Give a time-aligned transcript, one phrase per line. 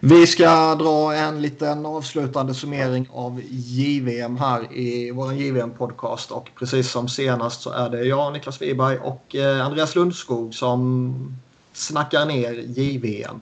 [0.00, 6.30] Vi ska dra en liten avslutande summering av JVM här i vår JVM-podcast.
[6.32, 11.14] Och precis som senast så är det jag, Niklas Wiberg och eh, Andreas Lundskog som
[11.72, 13.40] snackar ner JVM.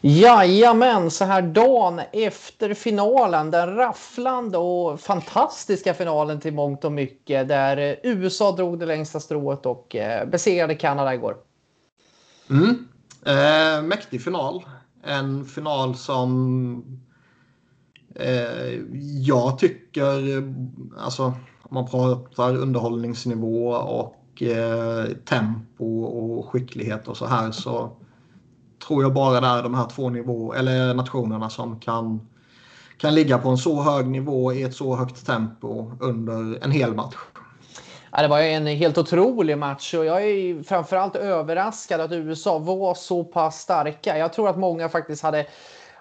[0.00, 7.48] Jajamän, så här dagen efter finalen, den rafflande och fantastiska finalen till mångt och mycket
[7.48, 11.36] där eh, USA drog det längsta strået och eh, besegrade Kanada igår.
[12.50, 12.88] Mm.
[13.26, 14.64] Eh, mäktig final
[15.06, 16.82] en final som
[18.14, 18.80] eh,
[19.20, 20.42] jag tycker,
[20.98, 21.24] alltså
[21.62, 27.96] om man pratar underhållningsnivå och eh, tempo och skicklighet och så här så
[28.86, 32.20] tror jag bara det är de här två nivå, eller nationerna som kan,
[32.98, 36.94] kan ligga på en så hög nivå i ett så högt tempo under en hel
[36.94, 37.16] match.
[38.12, 42.94] Ja, det var en helt otrolig match och jag är framförallt överraskad att USA var
[42.94, 44.18] så pass starka.
[44.18, 45.46] Jag tror att många faktiskt hade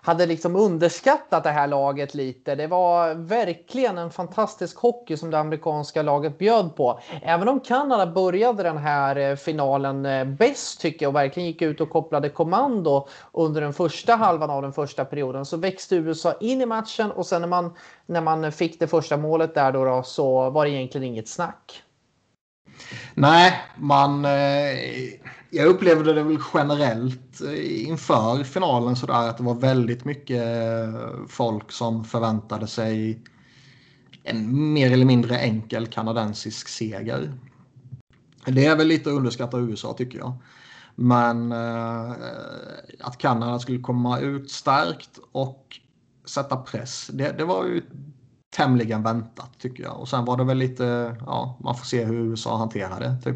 [0.06, 2.56] hade liksom underskattat det här laget lite.
[2.56, 7.00] Det var verkligen en fantastisk hockey som det amerikanska laget bjöd på.
[7.22, 11.62] Även om Kanada började den här eh, finalen eh, bäst tycker jag och verkligen gick
[11.62, 16.34] ut och kopplade kommando under den första halvan av den första perioden så växte USA
[16.40, 17.74] in i matchen och sen när man,
[18.06, 21.85] när man fick det första målet där då, då så var det egentligen inget snack.
[23.14, 24.26] Nej, man...
[24.26, 30.44] Eh, jag upplevde det väl generellt eh, inför finalen sådär att det var väldigt mycket
[30.44, 33.20] eh, folk som förväntade sig
[34.24, 37.34] en mer eller mindre enkel kanadensisk seger.
[38.46, 40.34] Det är väl lite att underskatta USA tycker jag.
[40.96, 42.12] Men eh,
[43.00, 45.80] att Kanada skulle komma ut starkt och
[46.26, 47.82] sätta press, det, det var ju
[48.56, 50.00] tämligen väntat tycker jag.
[50.00, 53.16] Och sen var det väl lite, ja, man får se hur USA hanterar det.
[53.24, 53.36] Typ.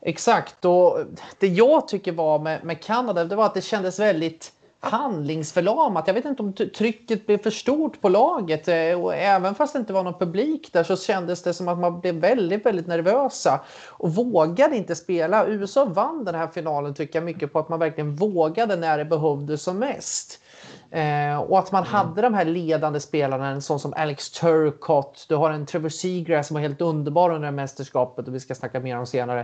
[0.00, 0.98] Exakt, och
[1.38, 6.06] det jag tycker var med, med Kanada, det var att det kändes väldigt handlingsförlamat.
[6.06, 9.78] Jag vet inte om trycket blev för stort på laget eh, och även fast det
[9.78, 13.60] inte var någon publik där så kändes det som att man blev väldigt, väldigt nervösa
[13.86, 15.46] och vågade inte spela.
[15.46, 19.04] USA vann den här finalen tycker jag mycket på att man verkligen vågade när det
[19.04, 20.40] behövdes som mest.
[20.90, 21.94] Eh, och att man mm.
[21.94, 25.26] hade de här ledande spelarna, en sån som Alex Turcott.
[25.28, 28.54] Du har en Trevor Seagrass som var helt underbar under det mästerskapet och vi ska
[28.54, 29.40] snacka mer om senare.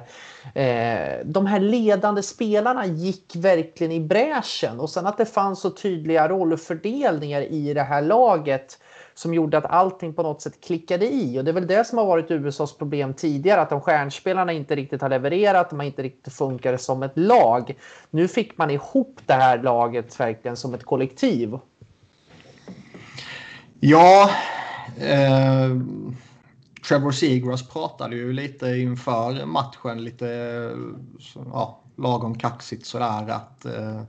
[0.55, 5.71] Eh, de här ledande spelarna gick verkligen i bräschen och sen att det fanns så
[5.71, 8.79] tydliga rollfördelningar i det här laget
[9.15, 11.39] som gjorde att allting på något sätt klickade i.
[11.39, 14.77] Och det är väl det som har varit USAs problem tidigare, att de stjärnspelarna inte
[14.77, 17.75] riktigt har levererat, de har inte riktigt funkat som ett lag.
[18.11, 21.59] Nu fick man ihop det här laget verkligen som ett kollektiv.
[23.81, 24.31] Ja,
[25.01, 25.71] eh,
[26.89, 30.27] Trevor Seagrass pratade ju lite inför matchen, lite
[31.53, 34.03] ja, lagom kaxigt sådär att eh,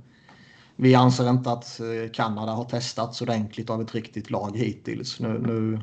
[0.76, 5.20] vi anser inte att eh, Kanada har testats ordentligt av ett riktigt lag hittills.
[5.20, 5.80] Nu, nu,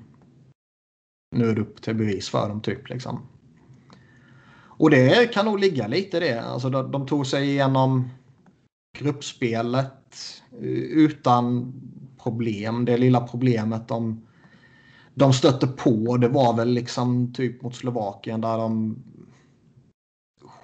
[1.36, 2.88] nu är det upp till bevis för dem typ.
[2.88, 3.26] Liksom.
[4.82, 6.42] Och det kan nog ligga lite i det.
[6.42, 8.08] Alltså, de, de tog sig igenom
[8.98, 11.72] gruppspelet eh, utan
[12.22, 12.84] problem.
[12.84, 14.26] Det lilla problemet de,
[15.14, 18.96] de stötte på det var väl liksom typ mot Slovakien där de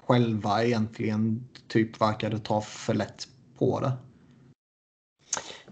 [0.07, 3.29] själva egentligen typ verkade ta för lätt
[3.59, 3.93] på det.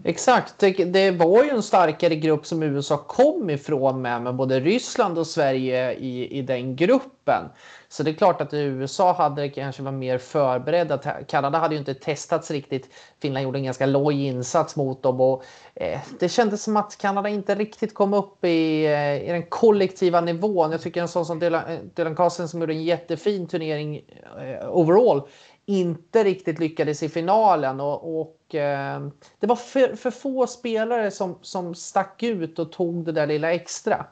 [0.03, 4.59] Exakt, det, det, var ju en starkare grupp som USA kom ifrån med, med både
[4.59, 7.43] Ryssland och Sverige i, i den gruppen.
[7.89, 10.97] Så det är klart att USA hade kanske varit mer förberedda.
[11.27, 12.89] Kanada hade ju inte testats riktigt.
[13.21, 15.43] Finland gjorde en ganska låg insats mot dem och
[15.75, 20.21] eh, det kändes som att Kanada inte riktigt kom upp i, eh, i den kollektiva
[20.21, 20.71] nivån.
[20.71, 24.01] Jag tycker en sån som Dylan, eh, Dylan Carlsen som gjorde en jättefin turnering
[24.41, 25.27] eh, overall
[25.69, 29.07] inte riktigt lyckades i finalen och, och eh,
[29.39, 33.53] det var för, för, få spelare som, som stack ut och tog det där lilla
[33.53, 34.05] extra.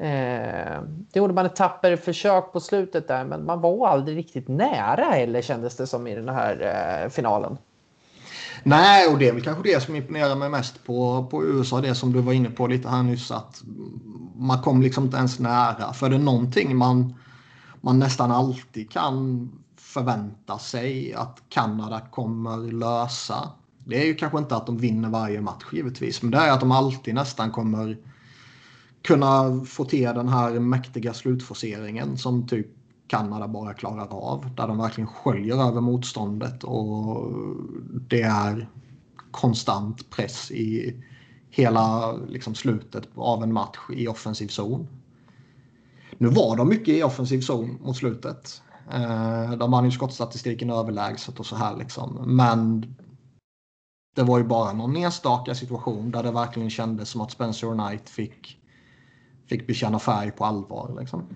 [0.00, 4.48] Eh, det gjorde man ett tapper försök på slutet där men man var aldrig riktigt
[4.48, 7.58] nära heller kändes det som i den här eh, finalen.
[8.62, 11.80] Nej, och det är väl kanske det som imponerar mig mest på, på USA.
[11.80, 13.30] Det som du var inne på lite här nyss.
[13.30, 13.62] Att
[14.36, 15.92] man kom liksom inte ens nära.
[15.92, 17.14] För det är någonting man,
[17.80, 23.50] man nästan alltid kan förvänta sig att Kanada kommer lösa.
[23.84, 26.60] Det är ju kanske inte att de vinner varje match givetvis, men det är att
[26.60, 27.96] de alltid nästan kommer
[29.06, 32.66] kunna få till den här mäktiga slutforceringen som typ
[33.06, 34.54] Kanada bara klarar av.
[34.56, 37.32] Där de verkligen sköljer över motståndet och
[38.08, 38.68] det är
[39.30, 40.96] konstant press i
[41.50, 44.88] hela liksom, slutet av en match i offensiv zon.
[46.18, 48.62] Nu var de mycket i offensiv zon mot slutet.
[48.92, 52.22] Eh, de vann ju skottstatistiken överlägset och så här liksom.
[52.26, 52.94] Men
[54.16, 58.08] det var ju bara någon enstaka situation där det verkligen kändes som att Spencer Knight
[58.08, 58.58] fick,
[59.48, 60.96] fick bekänna färg på allvar.
[61.00, 61.28] Liksom.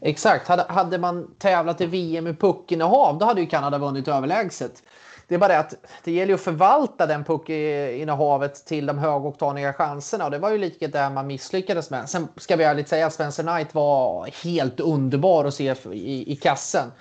[0.00, 0.48] Exakt.
[0.48, 4.82] Hade, hade man tävlat i VM i puckinnehav då hade ju Kanada vunnit överlägset.
[5.28, 5.74] Det är bara det att
[6.04, 10.86] det gäller att förvalta den puckinnehavet till de högoktaniga chanserna och det var ju lite
[10.86, 12.10] där man misslyckades med.
[12.10, 16.36] Sen ska vi ärligt säga att Spencer Knight var helt underbar att se i, i
[16.36, 16.92] kassen.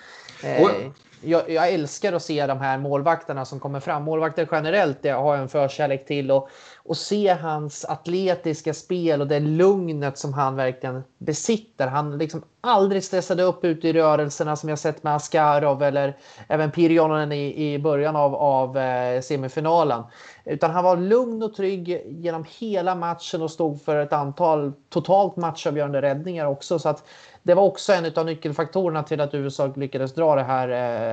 [0.44, 0.68] Eh,
[1.22, 4.04] jag, jag, älskar att se de här målvakterna som kommer fram.
[4.04, 6.32] Målvakter generellt det har jag en förkärlek till.
[6.32, 6.50] Och,
[6.84, 11.88] och se hans atletiska spel och det lugnet som han verkligen besitter.
[11.88, 16.18] Han liksom aldrig stressade upp ute i rörelserna som jag sett med Askarov eller
[16.48, 20.04] även Pirjonen i, i början av, av eh, semifinalen.
[20.46, 25.36] Utan han var lugn och trygg genom hela matchen och stod för ett antal totalt
[25.36, 26.80] matchavgörande räddningar också.
[26.80, 27.04] Så att
[27.44, 30.70] det var också en av nyckelfaktorerna till att USA lyckades dra det här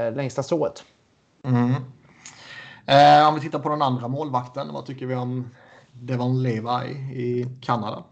[0.07, 0.85] eh, längsta strået.
[1.45, 1.75] Mm.
[2.89, 5.51] Eh, om vi tittar på den andra målvakten, vad tycker vi om
[5.93, 8.05] Devon Levi i Kanada?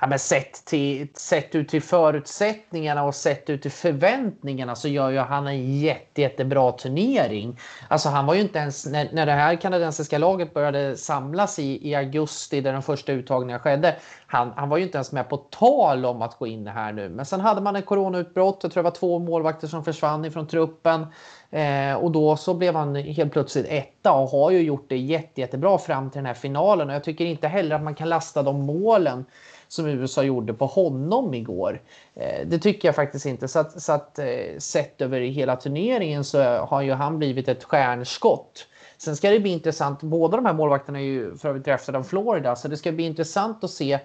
[0.00, 5.10] Ja, men sett, till, sett ut till förutsättningarna och sett ut till förväntningarna så gör
[5.10, 7.58] ju han en jätte, jättebra turnering.
[7.88, 11.90] Alltså han var ju inte ens, när, när det här kanadensiska laget började samlas i,
[11.90, 13.96] i augusti där den första uttagningen skedde,
[14.26, 17.08] han, han var ju inte ens med på tal om att gå in här nu.
[17.08, 20.46] Men sen hade man ett coronautbrott, jag tror det var två målvakter som försvann ifrån
[20.46, 21.06] truppen.
[21.50, 25.40] Eh, och då så blev han helt plötsligt etta och har ju gjort det jätte,
[25.40, 26.88] jättebra fram till den här finalen.
[26.88, 29.24] Och jag tycker inte heller att man kan lasta de målen
[29.68, 31.80] som USA gjorde på honom igår.
[32.14, 33.48] Eh, det tycker jag faktiskt inte.
[33.48, 34.26] Så att, så att eh,
[34.58, 38.66] sett över hela turneringen så har ju han blivit ett stjärnskott.
[38.98, 40.02] Sen ska det bli intressant.
[40.02, 43.04] Båda de här målvakterna är ju för övrigt draftade av Florida, så det ska bli
[43.04, 43.98] intressant att se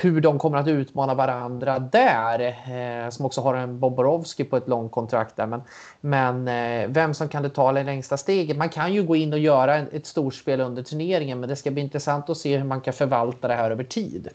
[0.00, 2.40] hur de kommer att utmana varandra där.
[2.40, 5.46] Eh, som också har en Boborowski på ett långt kontrakt där.
[5.46, 5.62] Men,
[6.00, 8.56] men eh, vem som kan ta det längsta steget.
[8.56, 11.82] Man kan ju gå in och göra ett storspel under turneringen, men det ska bli
[11.82, 14.28] intressant att se hur man kan förvalta det här över tid.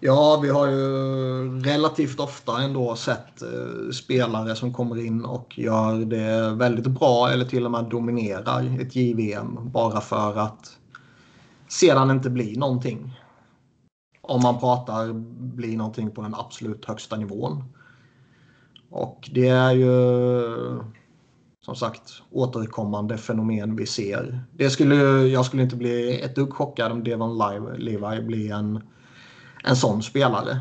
[0.00, 6.04] Ja, vi har ju relativt ofta ändå sett eh, spelare som kommer in och gör
[6.04, 10.76] det väldigt bra eller till och med dominerar ett JVM bara för att
[11.68, 13.12] sedan inte bli någonting
[14.28, 15.12] om man pratar
[15.56, 17.64] blir någonting på den absolut högsta nivån.
[18.90, 19.92] Och det är ju
[21.64, 24.40] som sagt återkommande fenomen vi ser.
[24.52, 24.94] Det skulle,
[25.26, 27.38] jag skulle inte bli ett dugg chockad om Devon
[27.76, 28.82] Levi blir en,
[29.64, 30.60] en sån spelare.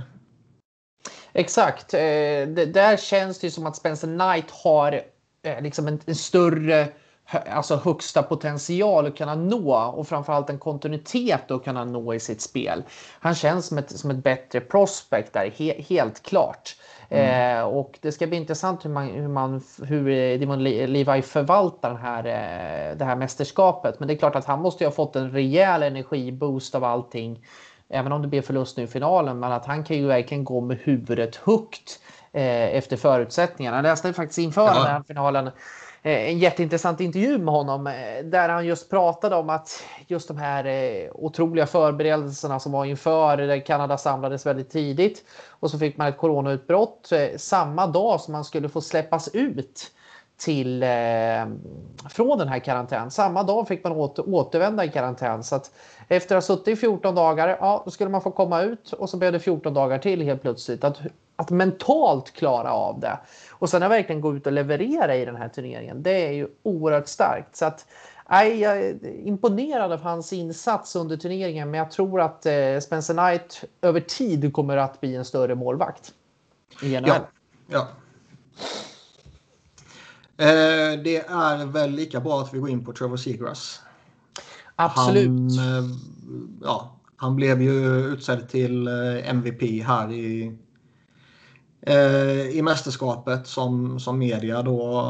[1.34, 1.94] Exakt.
[1.94, 5.02] Eh, det, där känns det som att Spencer Knight har
[5.44, 6.88] eh, liksom en, en större
[7.30, 12.42] alltså högsta potential att kunna nå och framförallt en kontinuitet att kunna nå i sitt
[12.42, 12.84] spel.
[13.20, 16.76] Han känns som ett, som ett bättre prospect där, he, helt klart.
[17.10, 17.58] Mm.
[17.58, 21.98] Eh, och det ska bli intressant hur, man, hur, man, hur Dimon Levi förvaltar den
[21.98, 24.00] här, eh, det här mästerskapet.
[24.00, 27.46] Men det är klart att han måste ha fått en rejäl energiboost av allting.
[27.90, 29.40] Även om det blir förlust nu i finalen.
[29.40, 32.00] Men att han kan ju verkligen gå med huvudet högt
[32.34, 33.78] eh, efter förutsättningarna.
[33.78, 34.74] Jag läste faktiskt inför ja.
[34.74, 35.50] den här finalen
[36.08, 40.38] Eh, en jätteintressant intervju med honom eh, där han just pratade om att just de
[40.38, 45.98] här eh, otroliga förberedelserna som var inför där Kanada samlades väldigt tidigt och så fick
[45.98, 49.92] man ett coronautbrott samma dag som man skulle få släppas ut
[50.38, 50.86] till
[52.10, 53.12] från den här karantän.
[53.12, 55.72] Samma dag fick man åter, återvända i karantän så att
[56.08, 59.10] efter att ha suttit i 14 dagar, ja, då skulle man få komma ut och
[59.10, 60.84] så blev det 14 dagar till helt plötsligt.
[60.84, 61.02] Att,
[61.38, 63.20] att mentalt klara av det.
[63.52, 66.04] Och sen att verkligen gå ut och leverera i den här turneringen.
[66.04, 67.56] Det är ju oerhört starkt.
[67.56, 67.86] Så att,
[68.30, 71.72] nej, jag är imponerad av hans insats under turneringen.
[71.72, 76.14] Men jag tror att eh, Spencer Knight över tid kommer att bli en större målvakt.
[76.82, 77.10] I NHL.
[77.10, 77.28] Ja.
[77.68, 77.88] ja.
[80.38, 83.82] Eh, det är väl lika bra att vi går in på Trevor Seagrass.
[84.76, 85.28] Absolut.
[85.28, 85.96] Han, eh,
[86.62, 90.58] ja, han blev ju utsedd till eh, MVP här i
[91.90, 95.02] Eh, i mästerskapet som, som media då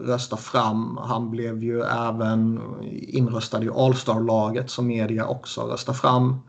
[0.00, 0.96] röstar fram.
[0.96, 2.60] Han blev ju även
[2.92, 6.40] inröstad i All-Star-laget som media också röstar fram.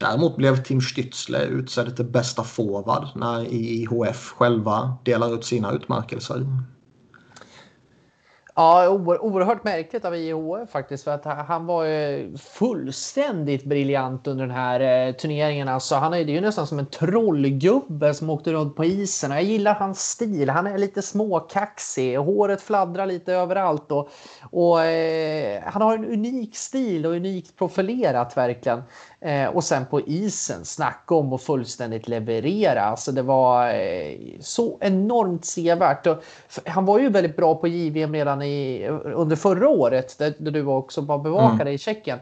[0.00, 6.46] Däremot blev Tim Stützle utsedd till bästa forward när IHF själva delar ut sina utmärkelser.
[8.54, 11.04] Ja, oerhört märkligt av IHF faktiskt.
[11.04, 15.68] För att han var ju fullständigt briljant under den här eh, turneringen.
[15.68, 19.30] Alltså, han är, det är ju nästan som en trollgubbe som åkte runt på isen.
[19.30, 20.50] Jag gillar hans stil.
[20.50, 22.18] Han är lite småkaxig.
[22.18, 23.92] Håret fladdrar lite överallt.
[23.92, 24.10] Och,
[24.50, 28.82] och eh, han har en unik stil och unikt profilerat verkligen.
[29.20, 32.82] Eh, och sen på isen, snacka om att fullständigt leverera.
[32.82, 36.06] Alltså det var eh, så enormt sevärt.
[36.06, 36.24] Och,
[36.66, 40.50] han var ju väldigt bra på JVM redan han i, under förra året, där, där
[40.50, 41.74] du också var bevakade mm.
[41.74, 42.18] i Tjeckien.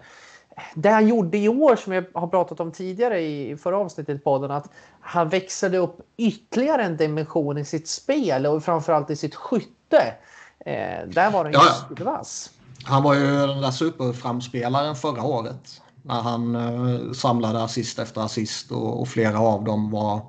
[0.74, 4.18] Det han gjorde i år, som jag har pratat om tidigare i förra avsnittet i
[4.18, 4.70] podden, att
[5.00, 10.14] han växlade upp ytterligare en dimension i sitt spel och framförallt i sitt skytte.
[10.60, 12.50] Eh, där var han ju ja, vass.
[12.84, 15.80] Han var ju den där superframspelaren förra året.
[16.02, 20.20] När han eh, samlade assist efter assist och, och flera av dem var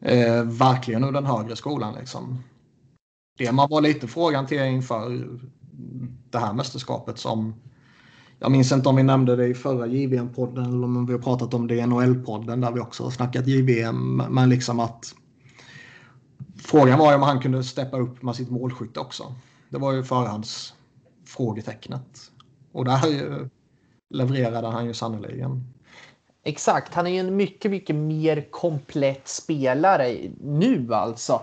[0.00, 1.94] eh, verkligen ur den högre skolan.
[1.98, 2.42] Liksom.
[3.38, 5.28] Det man var lite frågan till inför
[6.30, 7.54] det här mästerskapet som
[8.38, 11.54] jag minns inte om vi nämnde det i förra JVM-podden eller om vi har pratat
[11.54, 14.16] om det i NHL-podden där vi också har snackat JVM.
[14.16, 15.14] Men liksom att
[16.56, 19.34] frågan var ju om han kunde steppa upp med sitt målskytte också.
[19.68, 22.30] Det var ju förhandsfrågetecknet.
[22.72, 23.00] Och där
[24.10, 25.74] levererade han ju sannerligen.
[26.44, 31.40] Exakt, han är ju en mycket, mycket mer komplett spelare nu alltså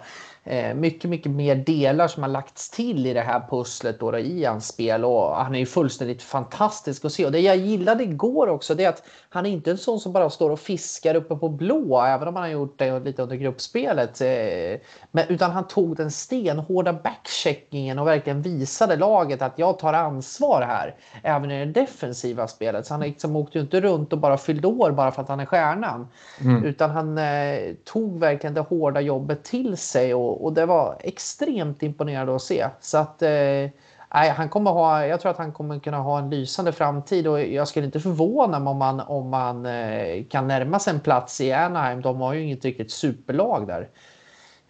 [0.76, 4.46] mycket, mycket mer delar som har lagts till i det här pusslet då, då i
[4.46, 7.26] hans spel och han är ju fullständigt fantastisk att se.
[7.26, 10.14] Och det jag gillade igår också det är att han är inte en sån som
[10.14, 13.36] bara står och fiskar uppe på blå, även om han har gjort det lite under
[13.36, 14.22] gruppspelet.
[14.22, 14.82] Eh,
[15.12, 20.62] men, utan han tog den stenhårda backcheckingen och verkligen visade laget att jag tar ansvar
[20.62, 22.86] här, även i det defensiva spelet.
[22.86, 25.40] Så han liksom åkte ju inte runt och bara fyllde år bara för att han
[25.40, 26.08] är stjärnan,
[26.42, 26.64] mm.
[26.64, 31.84] utan han eh, tog verkligen det hårda jobbet till sig och och, det var extremt
[31.84, 32.68] imponerande att se.
[32.80, 33.70] Så att eh,
[34.10, 37.68] han kommer ha, jag tror att han kommer kunna ha en lysande framtid och jag
[37.68, 41.52] skulle inte förvåna mig om man, om man eh, kan närma sig en plats i
[41.52, 42.02] Anaheim.
[42.02, 43.90] De har ju inget riktigt superlag där.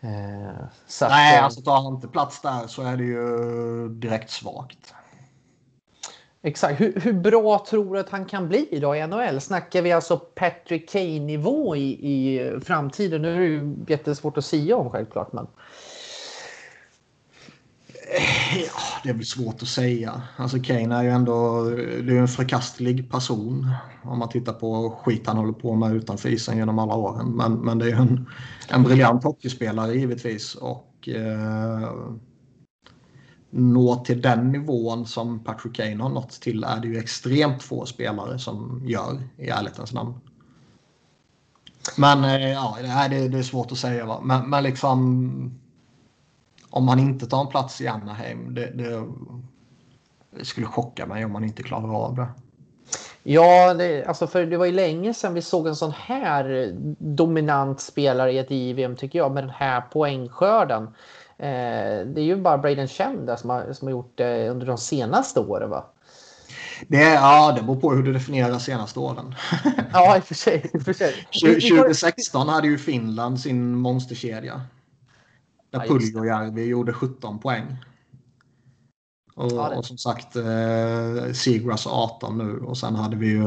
[0.02, 4.30] Eh, så Nej, att, alltså tar han inte plats där så är det ju direkt
[4.30, 4.94] svagt.
[6.44, 6.82] Exakt.
[6.82, 9.42] Hur, hur, bra tror du att han kan bli då i NHL?
[9.42, 13.22] Snackar vi alltså Patrick Kane-nivå i, i framtiden?
[13.22, 15.34] Nu är det ju jättesvårt att säga om självklart.
[15.34, 15.48] Men...
[18.18, 20.22] Eh, ja, det är väl svårt att säga.
[20.38, 21.64] Alltså Kane är ju ändå
[22.04, 23.68] det är en förkastlig person
[24.04, 27.36] om man tittar på skit han håller på med utanför isen genom alla åren.
[27.36, 28.30] Men, men det är ju en,
[28.70, 30.56] en briljant hockeyspelare givetvis.
[30.56, 31.92] Och eh,
[33.52, 37.86] nå till den nivån som Patrick Kane har nått till är det ju extremt få
[37.86, 40.14] spelare som gör i ärlighetens namn.
[41.98, 44.06] Men eh, ja, det är, det är svårt att säga.
[44.06, 44.20] Va?
[44.24, 45.60] Men, men liksom
[46.70, 49.04] om man inte tar en plats i Anaheim, det, det,
[50.38, 52.28] det skulle chocka mig om man inte klarar av det.
[53.24, 57.82] Ja, det, alltså för det var ju länge sedan vi såg en sån här dominant
[57.82, 60.88] spelare i ett JVM tycker jag med den här poängskörden.
[61.42, 64.78] Eh, det är ju bara Braden Chen som har, som har gjort det under de
[64.78, 65.86] senaste åren va?
[66.88, 69.36] Det, ja, det beror på hur du definierar senaste åren.
[69.94, 70.72] ja, i och för sig.
[70.74, 71.14] I för sig.
[71.72, 74.62] 2016 hade ju Finland sin monsterkedja.
[75.70, 77.78] Där ja, Puljujärvi gjorde 17 poäng.
[79.36, 83.44] Och, ja, och som sagt eh, Seagrass 18 nu och sen hade vi ju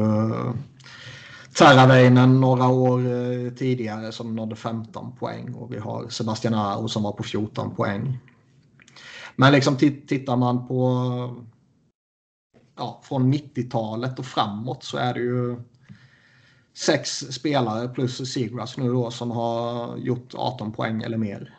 [1.57, 7.03] Taraveinen några år eh, tidigare som nådde 15 poäng och vi har Sebastian Aho som
[7.03, 8.17] var på 14 poäng.
[9.35, 11.35] Men liksom tittar man på
[12.75, 15.61] ja, från 90-talet och framåt så är det ju
[16.77, 21.53] sex spelare plus Sigras nu då som har gjort 18 poäng eller mer.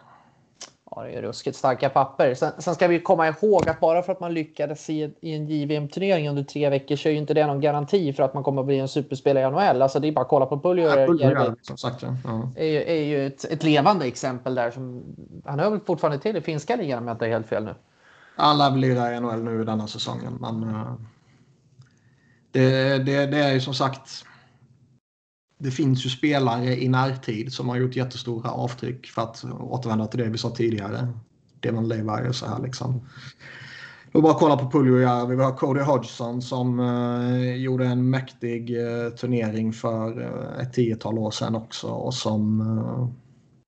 [0.96, 2.34] Ja, det är ruskigt starka papper.
[2.34, 5.46] Sen, sen, ska vi komma ihåg att bara för att man lyckades i, i en
[5.46, 8.60] JVM-turnering under tre veckor så är ju inte det någon garanti för att man kommer
[8.60, 9.82] att bli en superspelare i NHL.
[9.82, 11.18] Alltså det är bara att kolla på Puljujärvi.
[11.22, 12.16] Ja, som sagt, ja.
[12.24, 12.50] ja.
[12.56, 14.70] är, ju, är ju ett, ett, levande exempel där.
[14.70, 15.02] Som,
[15.44, 17.74] han hör väl fortfarande till i finska ligan om jag inte är helt fel nu.
[18.38, 20.38] Lär väl lira i NHL nu denna säsongen.
[20.40, 20.94] Men uh,
[22.50, 24.24] det, det, det är ju som sagt
[25.58, 30.20] det finns ju spelare i närtid som har gjort jättestora avtryck för att återvända till
[30.20, 31.08] det vi sa tidigare.
[31.60, 33.00] Devon Levi och så här liksom.
[34.12, 35.36] Vi bara kolla på Puljujärvi.
[35.36, 41.18] Vi har Cody Hodgson som uh, gjorde en mäktig uh, turnering för uh, ett tiotal
[41.18, 42.62] år sedan också och som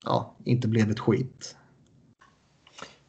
[0.05, 1.57] ja, inte blev ett skit.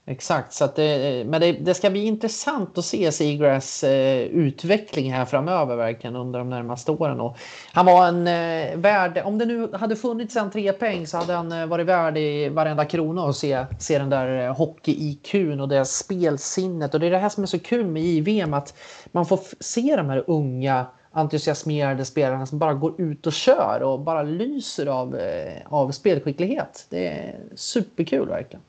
[0.09, 5.13] Exakt, så att det, men det, det, ska bli intressant att se Seagrass eh, utveckling
[5.13, 7.19] här framöver verkligen under de närmaste åren.
[7.19, 7.37] Och
[7.73, 11.51] han var en eh, värd, om det nu hade funnits en trepeng så hade han
[11.51, 15.85] eh, varit värd i varenda krona och se, se den där eh, hockey-IQn och det
[15.85, 16.93] spelsinnet.
[16.93, 18.73] Och det är det här som är så kul med JVM att
[19.11, 23.99] man får se de här unga entusiasmerade spelarna som bara går ut och kör och
[23.99, 26.85] bara lyser av, eh, av spelskicklighet.
[26.89, 28.61] Det är superkul verkligen.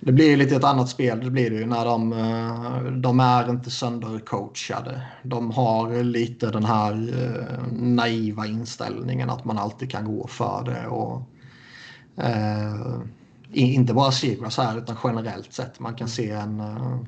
[0.00, 1.20] Det blir lite ett annat spel.
[1.20, 5.02] Det blir det ju när de, eh, de är inte söndercoachade.
[5.22, 10.86] De har lite den här eh, naiva inställningen att man alltid kan gå för det.
[10.86, 11.22] Och,
[12.24, 13.00] eh,
[13.52, 15.80] inte bara Seagrass här utan generellt sett.
[15.80, 16.98] Man kan se en, eh,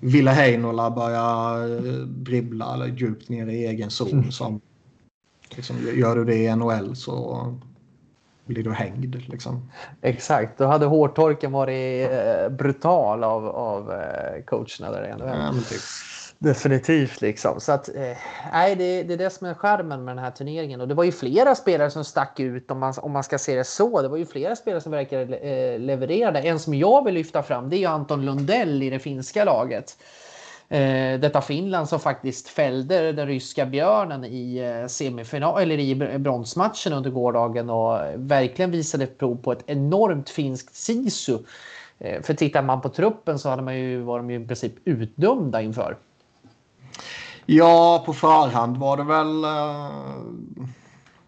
[0.00, 4.12] Ville Heinola börja eh, dribbla eller djupt ner i egen zon.
[4.12, 4.32] Mm.
[4.32, 4.60] Som,
[5.56, 7.58] liksom, gör du det i NHL så
[8.48, 9.14] blir du hängd.
[9.28, 9.70] Liksom.
[10.02, 15.28] Exakt, då hade hårtorken varit eh, brutal av, av eh, coacherna där NHL.
[15.28, 15.80] Ja, typ.
[16.40, 17.60] Definitivt liksom.
[17.60, 18.16] Så att, eh,
[18.52, 20.80] nej, det, det är det som är skärmen med den här turneringen.
[20.80, 23.54] Och det var ju flera spelare som stack ut om man, om man ska se
[23.54, 24.02] det så.
[24.02, 26.40] Det var ju flera spelare som verkade eh, leverera.
[26.40, 29.96] En som jag vill lyfta fram det är ju Anton Lundell i det finska laget.
[30.70, 36.92] Eh, detta Finland som faktiskt fällde den ryska björnen i eh, semifinal eller i bronsmatchen
[36.92, 41.38] under gårdagen och verkligen visade prov på ett enormt finskt sisu.
[41.98, 44.72] Eh, för tittar man på truppen så hade man ju, var de ju i princip
[44.84, 45.96] utdömda inför.
[47.46, 49.44] Ja, på förhand var det väl...
[49.44, 50.68] Eh,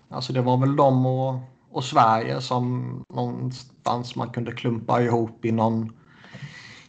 [0.09, 1.35] alltså det var väl de och,
[1.71, 5.93] och Sverige som någonstans man kunde klumpa ihop i någon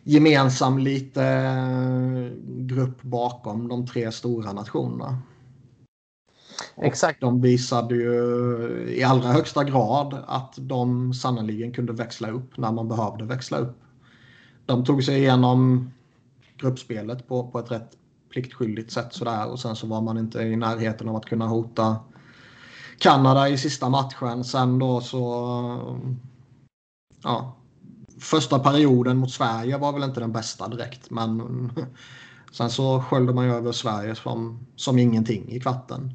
[0.04, 5.18] gemensam lite eh, grupp bakom de tre stora nationerna.
[6.76, 7.22] Och Exakt.
[7.22, 12.88] De visade ju i allra högsta grad att de sannoliken kunde växla upp när man
[12.88, 13.78] behövde växla upp.
[14.66, 15.92] De tog sig igenom
[16.58, 17.98] gruppspelet på, på ett rätt
[18.30, 22.00] pliktskyldigt sätt sådär och sen så var man inte i närheten av att kunna hota
[23.00, 24.44] Kanada i sista matchen.
[24.44, 25.20] Sen då så...
[27.24, 27.61] Ja.
[28.22, 31.42] Första perioden mot Sverige var väl inte den bästa direkt men
[32.52, 36.14] sen så sköljde man ju över Sverige som, som ingenting i kvarten.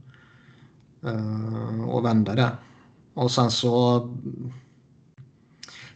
[1.04, 2.56] Uh, och vände det.
[3.14, 4.08] Och sen så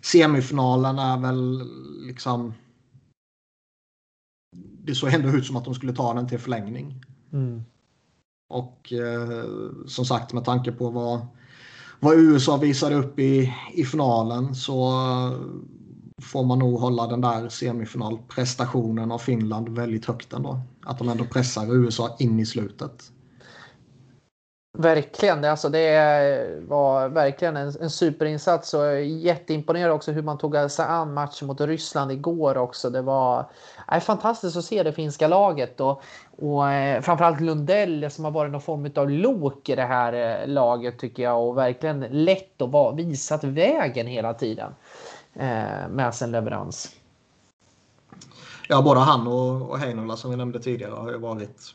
[0.01, 1.63] semifinalen är väl
[2.07, 2.55] liksom
[4.85, 7.05] det såg ändå ut som att de skulle ta den till förlängning.
[7.33, 7.63] Mm.
[8.49, 9.45] Och eh,
[9.87, 11.27] som sagt med tanke på vad,
[12.01, 14.93] vad USA visade upp i, i finalen så
[16.23, 20.61] får man nog hålla den där semifinalprestationen av Finland väldigt högt ändå.
[20.87, 23.11] Att de ändå pressar USA in i slutet.
[24.79, 30.39] Verkligen, alltså det var verkligen en, en superinsats och jag är jätteimponerad också hur man
[30.39, 32.91] tog sig an matchen mot Ryssland igår också.
[32.91, 33.51] Det var
[33.87, 36.03] är fantastiskt att se det finska laget och,
[36.39, 40.49] och eh, framförallt Lundell som har varit någon form av lok i det här eh,
[40.49, 44.73] laget tycker jag och verkligen lätt och var, visat vägen hela tiden
[45.41, 46.91] Eh, med sin leverans.
[48.69, 51.75] Ja, både han och, och Heinola som vi nämnde tidigare har ju varit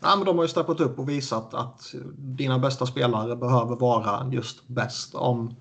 [0.00, 4.30] Ja, men de har ju steppat upp och visat att dina bästa spelare behöver vara
[4.32, 5.14] just bäst.
[5.14, 5.54] Om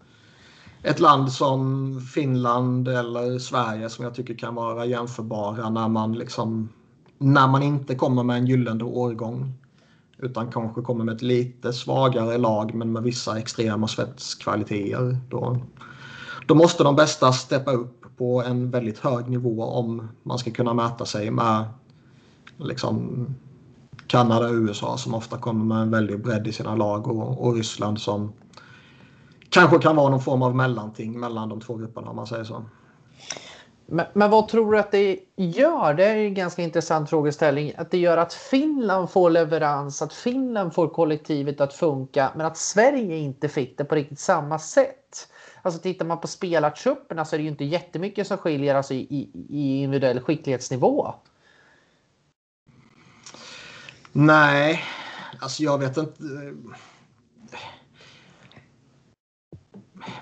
[0.84, 6.70] ett land som Finland eller Sverige som jag tycker kan vara jämförbara när man liksom
[7.18, 9.54] när man inte kommer med en gyllene årgång
[10.18, 15.18] utan kanske kommer med ett lite svagare lag men med vissa extrema spetskvaliteter.
[15.30, 15.62] Då,
[16.48, 20.74] då måste de bästa steppa upp på en väldigt hög nivå om man ska kunna
[20.74, 21.66] mäta sig med
[22.58, 23.26] liksom,
[24.08, 27.56] Kanada och USA som ofta kommer med en väldig bredd i sina lag och, och
[27.56, 28.34] Ryssland som
[29.50, 32.66] kanske kan vara någon form av mellanting mellan de två grupperna om man säger så.
[33.86, 35.94] Men, men, vad tror du att det gör?
[35.94, 37.74] Det är en ganska intressant frågeställning.
[37.78, 42.58] Att det gör att Finland får leverans, att Finland får kollektivet att funka, men att
[42.58, 45.28] Sverige inte fick det på riktigt samma sätt.
[45.66, 48.94] Alltså tittar man på spelartrupperna så alltså, är det ju inte jättemycket som skiljer alltså
[48.94, 51.16] i, i, individuell skicklighetsnivå.
[54.12, 54.84] Nej,
[55.40, 56.24] alltså jag vet inte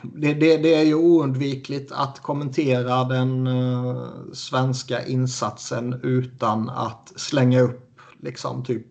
[0.02, 7.62] det, det, det, är ju oundvikligt att kommentera den uh, svenska insatsen utan att slänga
[7.62, 8.88] upp liksom typ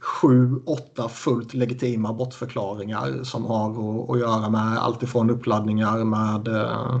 [0.00, 7.00] sju, åtta fullt legitima bortförklaringar som har att, att göra med alltifrån uppladdningar med eh,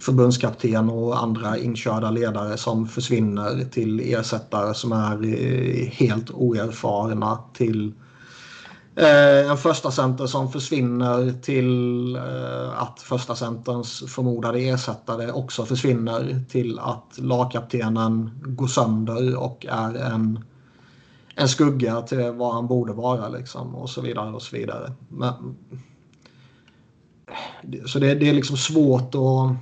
[0.00, 7.92] förbundskapten och andra inkörda ledare som försvinner till ersättare som är eh, helt oerfarna till
[8.96, 16.44] Eh, en första center som försvinner till eh, att första centerns förmodade ersättare också försvinner
[16.50, 20.44] till att lagkaptenen går sönder och är en,
[21.34, 24.92] en skugga till vad han borde vara liksom och så vidare och så vidare.
[25.08, 25.56] Men,
[27.86, 29.56] så det, det är liksom svårt att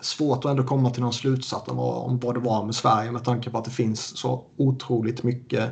[0.00, 3.24] svårt att ändå komma till någon slutsats om, om vad det var med Sverige med
[3.24, 5.70] tanke på att det finns så otroligt mycket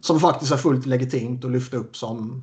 [0.00, 2.42] som faktiskt är fullt legitimt att lyfta upp som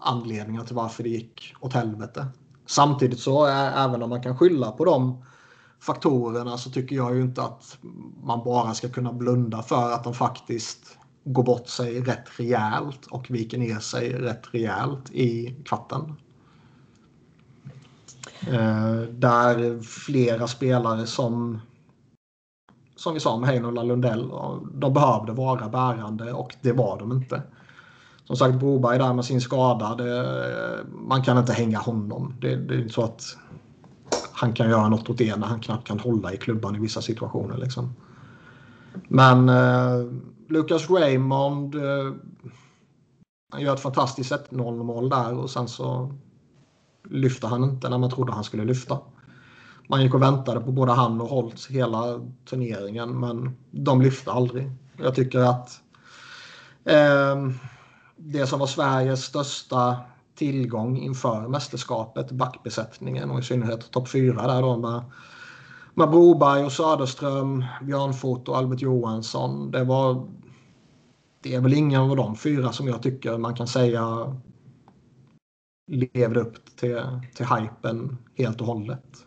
[0.00, 2.26] anledningar till varför det gick åt helvete.
[2.66, 5.24] Samtidigt så är, även om man kan skylla på dem
[5.80, 7.78] faktorerna så tycker jag ju inte att
[8.22, 13.30] man bara ska kunna blunda för att de faktiskt går bort sig rätt rejält och
[13.30, 16.14] viker ner sig rätt rejält i kvarten.
[18.48, 21.60] Eh, där flera spelare som
[22.96, 24.30] som vi sa med Heinola Lundell,
[24.72, 27.42] de behövde vara bärande och det var de inte.
[28.24, 32.34] Som sagt, Broberg där med sin skada, det, man kan inte hänga honom.
[32.40, 33.36] Det, det är inte så att
[34.40, 37.02] han kan göra något åt det när han knappt kan hålla i klubban i vissa
[37.02, 37.56] situationer.
[37.56, 37.94] Liksom.
[39.08, 40.06] Men eh,
[40.48, 42.12] Lucas Raymond eh,
[43.52, 46.14] han gör ett fantastiskt 1-0 mål där och sen så
[47.08, 48.98] Lyfte han inte när man trodde han skulle lyfta.
[49.88, 54.70] Man gick och väntade på både han och Holtz hela turneringen men de lyfte aldrig.
[54.96, 55.80] Jag tycker att
[56.84, 57.50] eh,
[58.16, 59.96] det som var Sveriges största
[60.40, 65.02] tillgång inför mästerskapet, backbesättningen och i synnerhet topp 4 där då med,
[65.94, 69.70] med Broberg och Söderström, Björnfot och Albert Johansson.
[69.70, 70.28] Det var
[71.42, 74.36] det är väl ingen av de fyra som jag tycker man kan säga
[75.90, 77.02] levde upp till,
[77.34, 79.26] till hypen helt och hållet.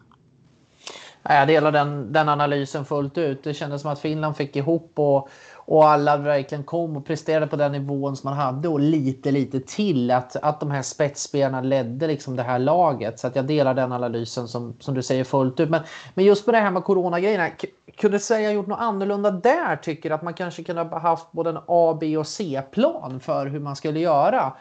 [1.24, 3.44] Jag delar den, den analysen fullt ut.
[3.44, 5.30] Det kändes som att Finland fick ihop och,
[5.66, 9.60] och alla verkligen kom och presterade på den nivån som man hade och lite, lite
[9.60, 10.12] till.
[10.12, 13.20] Att, att de här spetsspelarna ledde liksom det här laget.
[13.20, 15.70] Så att jag delar den analysen som, som du säger fullt ut.
[15.70, 15.82] Men,
[16.14, 17.50] men just med det här med coronagrejerna.
[17.98, 19.76] Kunde Sverige ha gjort något annorlunda där?
[19.76, 23.60] Tycker att man kanske kunde ha haft både en A, B och C-plan för hur
[23.60, 24.54] man skulle göra.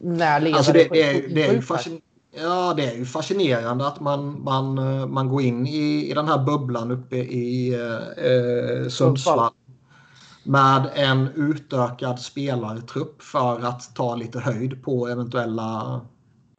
[0.00, 1.62] När ledare alltså det, det, är, det är ju
[2.42, 4.74] Ja, det är ju fascinerande att man, man,
[5.12, 9.50] man går in i, i den här bubblan uppe i eh, Sundsvall
[10.46, 16.00] med en utökad spelartrupp för att ta lite höjd på eventuella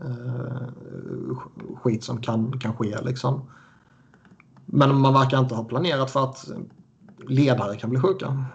[0.04, 1.38] eh,
[1.84, 3.02] skit som kan, kan ske.
[3.02, 3.50] Liksom.
[4.66, 6.48] Men man verkar inte ha planerat för att
[7.28, 8.46] ledare kan bli sjuka.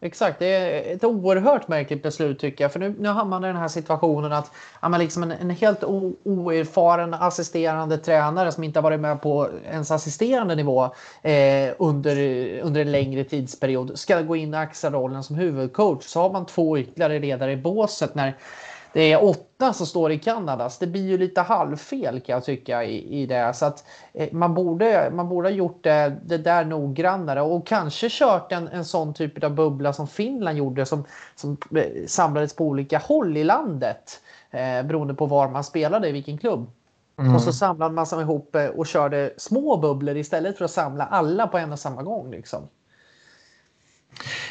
[0.00, 2.72] Exakt, det är ett oerhört märkligt beslut tycker jag.
[2.72, 4.50] För nu, nu hamnar man i den här situationen att
[4.82, 9.48] ja, liksom en, en helt o, oerfaren assisterande tränare som inte har varit med på
[9.64, 10.84] ens assisterande nivå
[11.22, 12.16] eh, under,
[12.60, 16.04] under en längre tidsperiod ska gå in och axla rollen som huvudcoach.
[16.04, 18.36] Så har man två ytterligare ledare i båset när
[18.96, 20.70] det är åtta som står i Kanada.
[20.70, 23.54] Så det blir ju lite halvfel kan jag tycka i, i det.
[23.54, 28.08] Så att eh, man, borde, man borde ha gjort det, det där noggrannare och kanske
[28.10, 31.04] kört en, en sån typ av bubbla som Finland gjorde som,
[31.34, 36.12] som eh, samlades på olika håll i landet eh, beroende på var man spelade i
[36.12, 36.70] vilken klubb.
[37.18, 37.34] Mm.
[37.34, 41.04] Och så samlade man sig ihop eh, och körde små bubblor istället för att samla
[41.06, 42.30] alla på en och samma gång.
[42.30, 42.68] Liksom.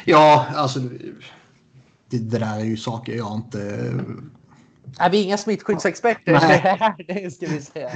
[0.04, 0.80] Ja, alltså
[2.10, 3.92] det, det, där är ju saker jag inte...
[4.98, 6.32] Nej, vi är inga smittskyddsexperter.
[6.32, 6.94] Nej.
[7.24, 7.90] det ska vi säga.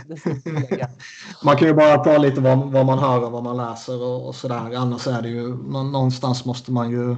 [1.45, 4.29] man kan ju bara ta lite vad, vad man hör och vad man läser och,
[4.29, 4.77] och sådär.
[4.77, 7.17] Annars är det ju någonstans måste man ju...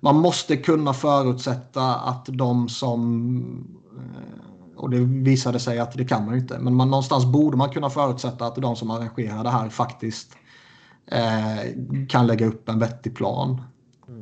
[0.00, 3.66] Man måste kunna förutsätta att de som...
[3.96, 6.58] Eh, och det visade sig att det kan man ju inte.
[6.58, 10.36] Men man, någonstans borde man kunna förutsätta att de som arrangerar det här faktiskt
[11.06, 13.62] eh, kan lägga upp en vettig plan.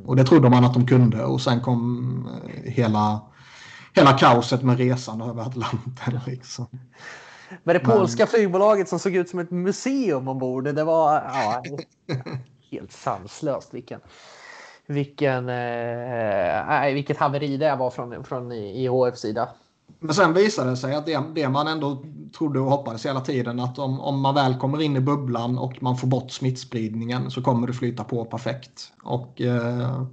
[0.05, 3.21] Och det trodde man att de kunde och sen kom eh, hela,
[3.93, 6.19] hela kaoset med resan över Atlanten.
[6.25, 6.67] Liksom.
[7.63, 8.27] Men det polska Men...
[8.27, 11.63] flygbolaget som såg ut som ett museum ombord, det var ja,
[12.71, 13.73] helt sanslöst.
[13.73, 13.99] Vilken,
[14.85, 19.49] vilken, eh, vilket haveri det var från, från IHFs sida.
[19.99, 22.03] Men sen visade det sig att det, det, man ändå
[22.37, 25.83] trodde och hoppades hela tiden att om, om man väl kommer in i bubblan och
[25.83, 28.91] man får bort smittspridningen så kommer det flyta på perfekt.
[29.03, 30.03] Och eh,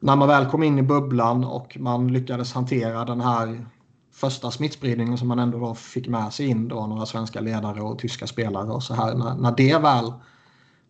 [0.00, 3.66] när man väl kom in i bubblan och man lyckades hantera den här
[4.12, 7.98] första smittspridningen som man ändå då fick med sig in då några svenska ledare och
[7.98, 9.14] tyska spelare och så här.
[9.14, 10.12] När, när det väl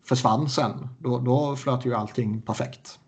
[0.05, 2.99] försvann sen då, då flöt ju allting perfekt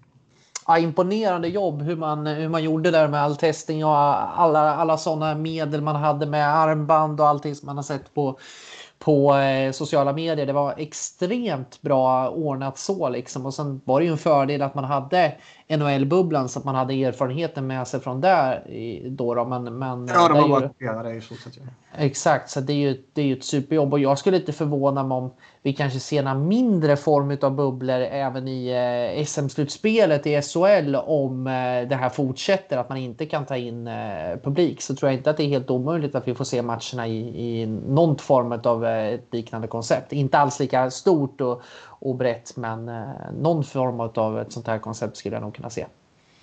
[0.67, 3.97] ja, imponerande jobb hur man, hur man gjorde där med all testning och
[4.41, 8.39] alla, alla sådana medel man hade med armband och allting som man har sett på,
[8.99, 10.45] på eh, sociala medier.
[10.45, 13.45] Det var extremt bra ordnat så liksom.
[13.45, 15.36] Och sen var det ju en fördel att man hade
[15.67, 18.63] NHL-bubblan så att man hade erfarenheten med sig från där.
[19.10, 19.45] Då, då.
[19.45, 21.54] Men, men, ja, de har varit det i stort sett.
[21.97, 25.04] Exakt, så det är ju, det är ju ett superjobb och jag skulle inte förvåna
[25.04, 28.67] mig om vi kanske ser en mindre form av bubblor även i
[29.17, 33.88] eh, SM-slutspelet i SHL om eh, det här fortsätter, att man inte kan ta in
[33.88, 34.82] eh, publik.
[34.82, 37.62] Så tror jag inte att det är helt omöjligt att vi får se matcherna i,
[37.62, 40.13] i någon form av ett liknande koncept.
[40.13, 41.62] Inte alls lika stort och,
[42.05, 45.69] och brett, men eh, någon form av ett sånt här koncept skulle jag nog kunna
[45.69, 45.85] se.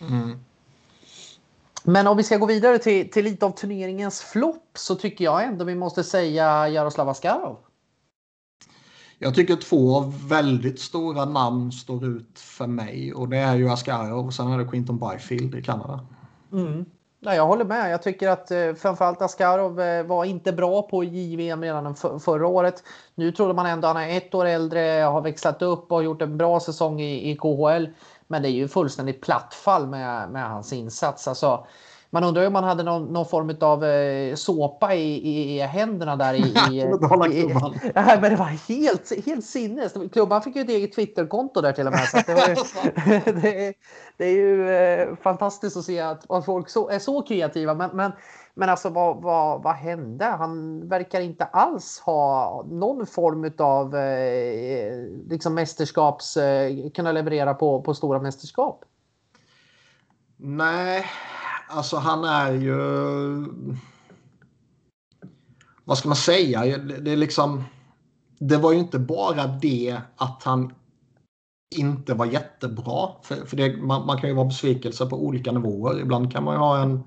[0.00, 0.38] Mm.
[1.84, 5.44] Men om vi ska gå vidare till, till lite av turneringens flopp så tycker jag
[5.44, 7.56] ändå vi måste säga Jaroslav Askarov.
[9.18, 14.26] Jag tycker två väldigt stora namn står ut för mig och det är ju Askarov
[14.26, 16.06] och sen är det Quinton Byfield i Kanada.
[16.52, 16.84] Mm.
[17.24, 17.92] Nej, jag håller med.
[17.92, 22.46] Jag tycker att eh, framförallt Askarov eh, var inte bra på JVM redan för, förra
[22.46, 22.82] året.
[23.14, 26.22] Nu trodde man ändå att han är ett år äldre, har växlat upp och gjort
[26.22, 27.86] en bra säsong i, i KHL.
[28.26, 31.28] Men det är ju fullständigt plattfall med, med hans insats.
[31.28, 31.66] Alltså,
[32.14, 36.16] man undrar om man hade någon, någon form av eh, såpa i, i, i, händerna
[36.16, 36.34] där.
[36.34, 36.38] I,
[36.70, 37.54] i, i,
[37.94, 39.94] nej, men det var helt, helt sinnes.
[40.12, 42.08] Klubban fick ju ett eget Twitterkonto där till och med.
[42.08, 42.48] Så det, var,
[43.42, 43.74] det, är,
[44.16, 47.74] det, är ju eh, fantastiskt att se att, att folk så, är så kreativa.
[47.74, 48.12] Men, men,
[48.54, 50.24] men alltså vad, vad, vad hände?
[50.24, 54.92] Han verkar inte alls ha någon form av eh,
[55.28, 56.36] liksom mästerskaps...
[56.36, 58.84] Eh, kunna leverera på, på stora mästerskap.
[60.36, 61.04] Nej,
[61.72, 62.76] alltså han är ju...
[65.84, 66.78] Vad ska man säga?
[66.78, 67.64] Det, är liksom...
[68.38, 70.72] Det var ju inte bara det att han
[71.76, 73.08] inte var jättebra.
[73.22, 76.00] För, för det, man, man, kan ju vara besvikelse på olika nivåer.
[76.00, 77.02] Ibland kan man ju ha en,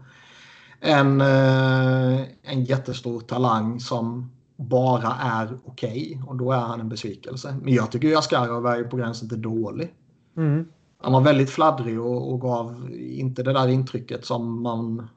[0.79, 6.89] en, eh, en jättestor talang som bara är okej okay, och då är han en
[6.89, 7.57] besvikelse.
[7.61, 9.93] Men jag tycker ju Askarov är på gränsen till dålig.
[10.37, 10.65] Mm
[10.97, 15.07] han var väldigt fladdrig och, och, gav inte det där intrycket som man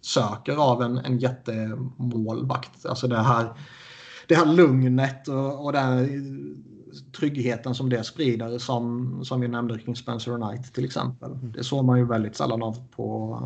[0.00, 2.86] söker av en, en jättemålvakt.
[2.86, 3.52] Alltså det här,
[4.26, 6.64] det här lugnet och, och den
[7.18, 11.30] tryggheten som det sprider som, som vi nämnde kring Spencer Knight till exempel.
[11.42, 13.38] Det såg man ju väldigt sällan av på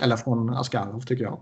[0.00, 1.38] eller från Askarov tycker jag.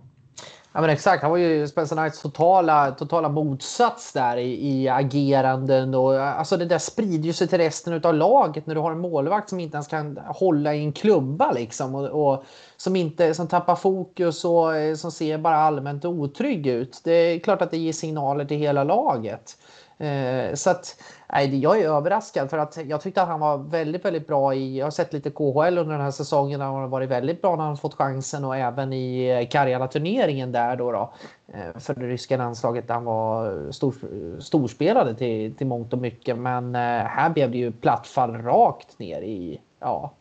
[0.76, 5.94] Ja men exakt, han var ju Spencer Knights totala, totala motsats där i, i ageranden
[5.94, 8.98] och alltså det där sprider ju sig till resten av laget när du har en
[8.98, 12.44] målvakt som inte ens kan hålla i en klubba liksom och, och
[12.76, 17.00] som inte som tappar fokus och eh, som ser bara allmänt otrygg ut.
[17.04, 19.56] Det är klart att det ger signaler till hela laget.
[19.98, 24.04] Eh, så att nej, jag är överraskad för att jag tyckte att han var väldigt,
[24.04, 24.78] väldigt bra i.
[24.78, 26.60] Jag har sett lite KHL under den här säsongen.
[26.60, 30.52] Han har varit väldigt bra när han fått chansen och även i eh, Karjala turneringen
[30.52, 31.12] där då, då
[31.52, 32.90] eh, för det ryska landslaget.
[32.90, 33.94] Han var stor,
[34.40, 39.22] storspelade till, till mångt och mycket, men eh, här blev det ju plattfall rakt ner
[39.22, 40.12] i ja.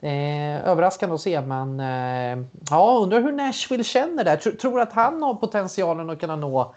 [0.00, 4.36] Det är överraskande att se, men eh, ja, undrar hur Nashville känner där.
[4.36, 6.74] Tror att han har potentialen att kunna nå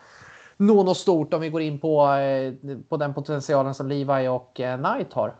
[0.58, 4.60] nå något stort om vi går in på, eh, på den potentialen som Levi och
[4.60, 5.36] eh, Knight har.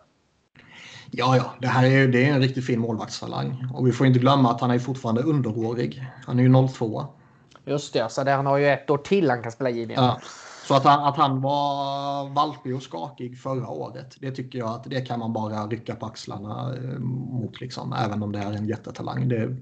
[1.12, 3.68] Ja, ja, det här är, det är en riktigt fin målvaktstalang.
[3.74, 6.06] Och vi får inte glömma att han är fortfarande underårig.
[6.26, 7.06] Han är ju 02.
[7.66, 9.92] Just det, så det, han har ju ett år till han kan spela JVM.
[9.96, 10.20] Ja.
[10.68, 14.84] Så att han, att han var valpig och skakig förra året, det tycker jag att
[14.84, 17.62] det kan man bara rycka på axlarna eh, mot.
[17.62, 19.30] Liksom, även om det är en jättetalang.
[19.30, 19.56] Det,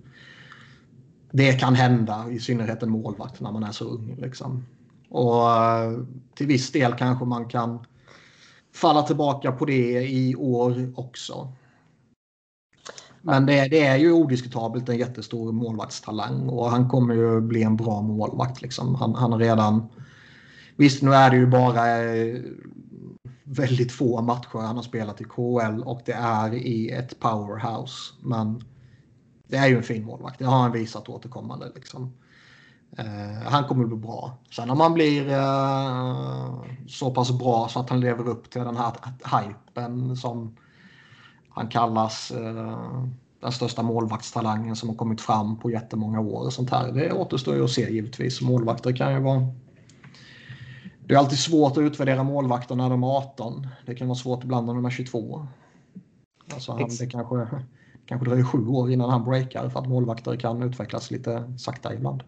[1.31, 4.15] det kan hända, i synnerhet en målvakt när man är så ung.
[4.21, 4.65] Liksom.
[5.15, 5.99] Och eh,
[6.35, 7.85] till viss del kanske man kan
[8.73, 11.53] falla tillbaka på det i år också.
[13.21, 17.75] Men det, det, är ju odiskutabelt en jättestor målvaktstalang och han kommer ju bli en
[17.75, 18.61] bra målvakt.
[18.61, 18.95] Liksom.
[18.95, 19.87] Han, han har redan...
[20.75, 22.41] Visst, nu är det ju bara eh,
[23.43, 28.13] väldigt få matcher han har spelat i KHL och det är i ett powerhouse.
[28.21, 28.63] Men
[29.47, 30.39] det är ju en fin målvakt.
[30.39, 31.71] Det har han visat återkommande.
[31.75, 32.13] Liksom.
[32.97, 34.37] Eh, han kommer att bli bra.
[34.51, 36.55] Sen om han blir eh,
[36.87, 40.55] så pass bra så att han lever upp till den här hypen som
[41.49, 43.05] han kallas eh,
[43.41, 46.91] den största målvaktstalangen som har kommit fram på jättemånga år och sånt här.
[46.91, 48.41] Det återstår ju att se givetvis.
[48.41, 49.47] Målvakter kan ju vara
[51.07, 53.67] det är alltid svårt att utvärdera målvakter när de är 18.
[53.85, 55.47] Det kan vara svårt ibland när de är 22.
[56.53, 57.47] Alltså han, det kanske,
[58.05, 62.23] kanske dröjer sju år innan han breakar för att målvakter kan utvecklas lite sakta ibland.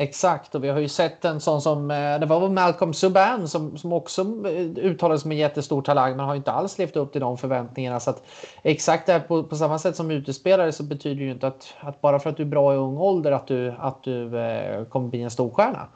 [0.00, 3.78] Exakt, och vi har ju sett en sån som, eh, det var Malcolm Subban som,
[3.78, 7.20] som också eh, uttalades som en jättestor talang men har inte alls levt upp till
[7.20, 8.00] de förväntningarna.
[8.00, 8.22] Så att
[8.62, 11.74] exakt det här på, på samma sätt som utespelare så betyder det ju inte att,
[11.80, 14.84] att bara för att du är bra i ung ålder att du, att du eh,
[14.84, 15.88] kommer bli en storstjärna.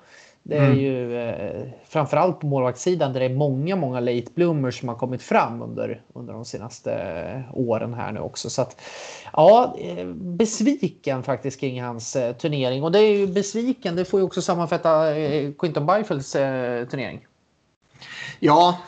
[0.47, 0.79] Det är mm.
[0.79, 5.23] ju eh, framförallt på målvaktssidan där det är många, många late bloomers som har kommit
[5.23, 8.51] fram under, under de senaste eh, åren här nu också.
[8.51, 8.81] Så att
[9.33, 13.97] ja, eh, besviken faktiskt kring hans eh, turnering och det är ju besviken.
[13.97, 17.27] Det får ju också sammanfatta eh, Quinton Byfields eh, turnering.
[18.41, 18.79] Ja,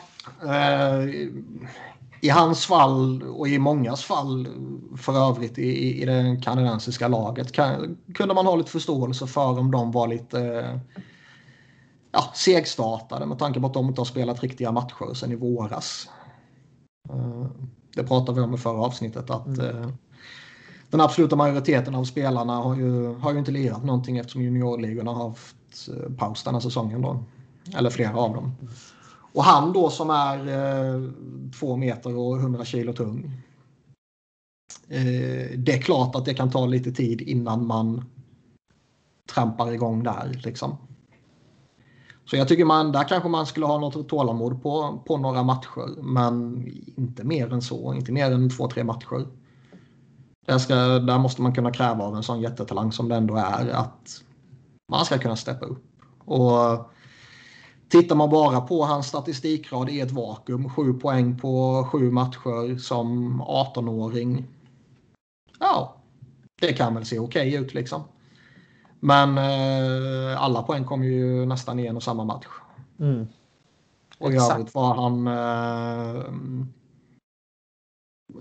[2.21, 4.47] i hans fall och i mångas fall
[4.97, 9.71] för övrigt i, i det kanadensiska laget kan, kunde man ha lite förståelse för om
[9.71, 10.79] de var lite
[12.17, 16.09] ja, segstartade med tanke på att de inte har spelat riktiga matcher sedan i våras.
[17.09, 17.45] Eh,
[17.95, 19.83] det pratade vi om i förra avsnittet att mm.
[19.83, 19.89] Eh,
[20.89, 25.29] den absoluta majoriteten av spelarna har ju, har ju inte lirat någonting eftersom juniorligorna har
[25.29, 27.01] haft eh, paus den här säsongen.
[27.01, 27.23] Då.
[27.75, 28.55] Eller flera av dem.
[29.33, 31.11] Och han då som är eh,
[31.59, 33.31] två meter och 100 kilo tung.
[34.87, 38.05] Eh, det är klart att det kan ta lite tid innan man
[39.33, 40.41] trampar igång där.
[40.43, 40.77] Liksom.
[42.29, 46.01] Så jag tycker man, där kanske man skulle ha något tålamod på, på några matcher.
[46.01, 46.65] Men
[46.97, 47.93] inte mer än så.
[47.93, 49.27] Inte mer än två, tre matcher.
[50.45, 53.69] Där, ska, där måste man kunna kräva av en sån jättetalang som det ändå är
[53.69, 54.23] att
[54.91, 55.83] man ska kunna steppa upp.
[56.25, 56.91] Och
[57.89, 63.41] Tittar man bara på hans statistikrad i ett vakuum, sju poäng på sju matcher som
[63.41, 64.45] 18-åring.
[65.59, 65.95] Ja,
[66.61, 68.03] det kan väl se okej okay ut liksom.
[68.99, 72.47] Men eh, alla poäng kom ju nästan i en och samma match.
[72.99, 73.27] Mm.
[74.19, 76.23] Och i övrigt var han eh,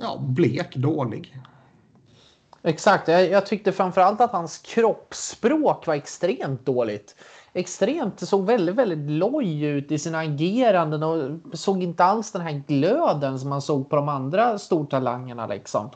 [0.00, 1.38] ja, blek, dålig.
[2.62, 7.14] Exakt, jag, jag tyckte framförallt att hans kroppsspråk var extremt dåligt
[7.56, 12.62] extremt, såg väldigt, väldigt loj ut i sina ageranden och såg inte alls den här
[12.66, 15.90] glöden som man såg på de andra stortalangerna liksom.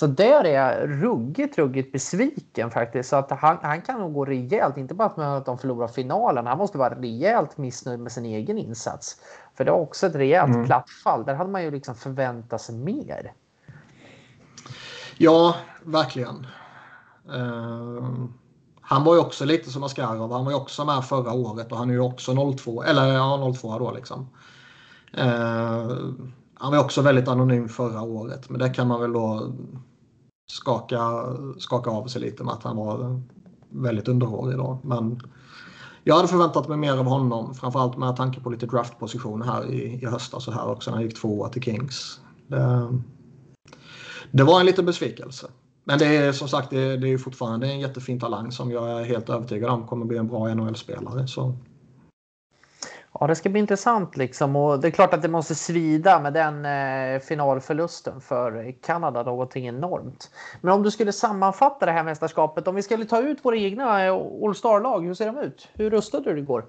[0.00, 3.08] Så där är jag ruggigt, ruggigt besviken faktiskt.
[3.08, 6.46] Så att han, han kan nog gå rejält, inte bara med att de förlorar finalen,
[6.46, 9.16] han måste vara rejält missnöjd med sin egen insats.
[9.56, 10.66] För det var också ett rejält mm.
[10.66, 11.24] platt fall.
[11.24, 13.32] Där hade man ju liksom förväntat sig mer.
[15.18, 16.46] Ja, verkligen.
[17.34, 18.26] Uh,
[18.80, 20.32] han var ju också lite som Askarov.
[20.32, 23.52] Han var ju också med förra året och han är ju också 02, eller ja
[23.60, 24.28] 02 då liksom.
[25.18, 25.96] Uh,
[26.54, 29.52] han var också väldigt anonym förra året, men det kan man väl då
[30.50, 31.26] skaka,
[31.58, 33.20] skaka av sig lite med att han var
[33.68, 34.78] väldigt underhårig då.
[34.84, 35.20] Men
[36.04, 40.02] jag hade förväntat mig mer av honom, framförallt med tanke på lite draftposition här i,
[40.02, 42.20] i höstas alltså och här också när han gick tvåa till Kings.
[42.46, 42.88] Det,
[44.30, 45.46] det var en liten besvikelse.
[45.84, 49.04] Men det är som sagt det, det är fortfarande en jättefin talang som jag är
[49.04, 51.28] helt övertygad om kommer bli en bra NHL-spelare.
[51.28, 51.54] Så.
[53.20, 56.32] Ja, det ska bli intressant liksom och det är klart att det måste svida med
[56.32, 60.30] den eh, finalförlusten för Kanada någonting enormt.
[60.60, 64.04] Men om du skulle sammanfatta det här mästerskapet, om vi skulle ta ut våra egna
[64.04, 65.68] eh, All Star-lag, hur ser de ut?
[65.72, 66.64] Hur röstade du igår?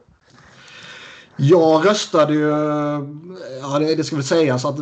[1.35, 3.01] Jag röstade ju, eh,
[3.61, 4.75] ja det, det ska väl sägas att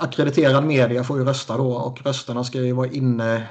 [0.00, 3.46] akkrediterad media får ju rösta då och rösterna ska ju vara inne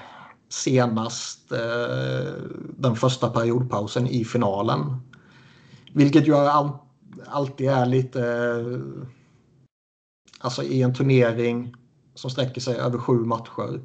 [0.50, 2.34] senast eh,
[2.78, 5.02] den första periodpausen i finalen.
[5.94, 6.82] Vilket ju allt
[7.28, 8.22] alltid är lite...
[10.40, 11.76] Alltså i en turnering
[12.16, 13.82] som sträcker sig över sju matcher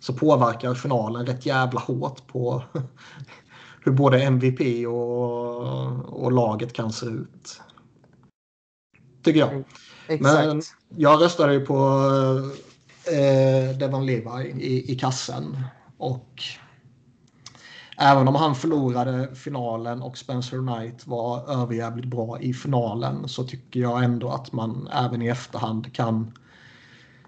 [0.00, 2.62] så påverkar finalen rätt jävla hårt på
[3.84, 7.60] hur både MVP och, och laget kan se ut.
[9.22, 9.52] Tycker jag.
[9.52, 9.64] Mm,
[10.08, 10.46] exakt.
[10.46, 10.62] Men
[10.96, 11.76] jag röstade ju på
[13.12, 15.56] eh, Devon Levi i, i kassen.
[15.96, 16.42] Och
[17.96, 23.80] även om han förlorade finalen och Spencer Knight var överjävligt bra i finalen så tycker
[23.80, 26.38] jag ändå att man även i efterhand kan,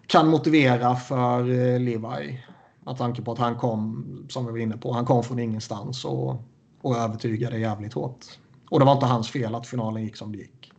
[0.06, 2.44] kan motivera för eh, Levi.
[2.80, 6.04] Med tanke på att han kom, som vi var inne på, han kom från ingenstans
[6.04, 6.36] och,
[6.82, 8.24] och övertygade jävligt hårt.
[8.70, 10.72] Och det var inte hans fel att finalen gick som det gick.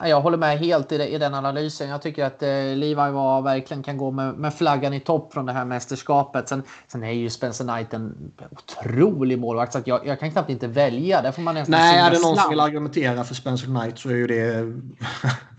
[0.00, 1.88] Jag håller med helt i, i den analysen.
[1.88, 5.46] Jag tycker att eh, Levi var, verkligen kan gå med, med, flaggan i topp från
[5.46, 6.48] det här mästerskapet.
[6.48, 10.66] Sen, sen är ju Spencer Knight en otrolig målvakt så jag, jag, kan knappt inte
[10.66, 11.22] välja.
[11.22, 14.08] Där får man nästan Nej, är det någon som vill argumentera för Spencer Knight så
[14.08, 14.72] är ju det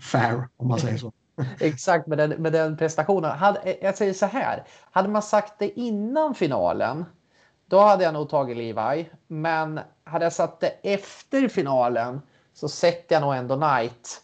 [0.00, 1.12] fair om man säger så.
[1.60, 3.30] Exakt med den, med den prestationen.
[3.30, 4.64] Hade, jag säger så här.
[4.90, 7.04] Hade man sagt det innan finalen
[7.68, 9.10] då hade jag nog tagit Levi.
[9.26, 12.20] Men hade jag satt det efter finalen
[12.54, 14.22] så sätter jag nog ändå Knight.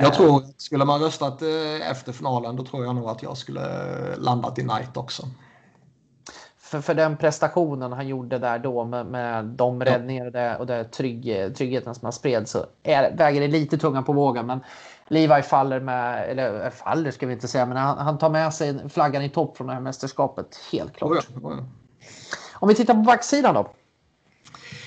[0.00, 3.60] Jag tror, skulle man röstat eh, efter finalen då tror jag nog att jag skulle
[4.16, 5.28] landat i Knight också.
[6.58, 10.66] För, för den prestationen han gjorde där då med, med de räddningar och, det, och
[10.66, 14.46] det trygg, tryggheten som han spred så är, väger det lite tunga på vågen.
[14.46, 14.60] Men
[15.08, 18.54] Levi faller med, eller eh, faller ska vi inte säga, men han, han tar med
[18.54, 20.60] sig flaggan i topp från det här mästerskapet.
[20.72, 21.10] Helt klart.
[21.10, 21.64] Oh ja, oh ja.
[22.54, 23.70] Om vi tittar på backsidan då.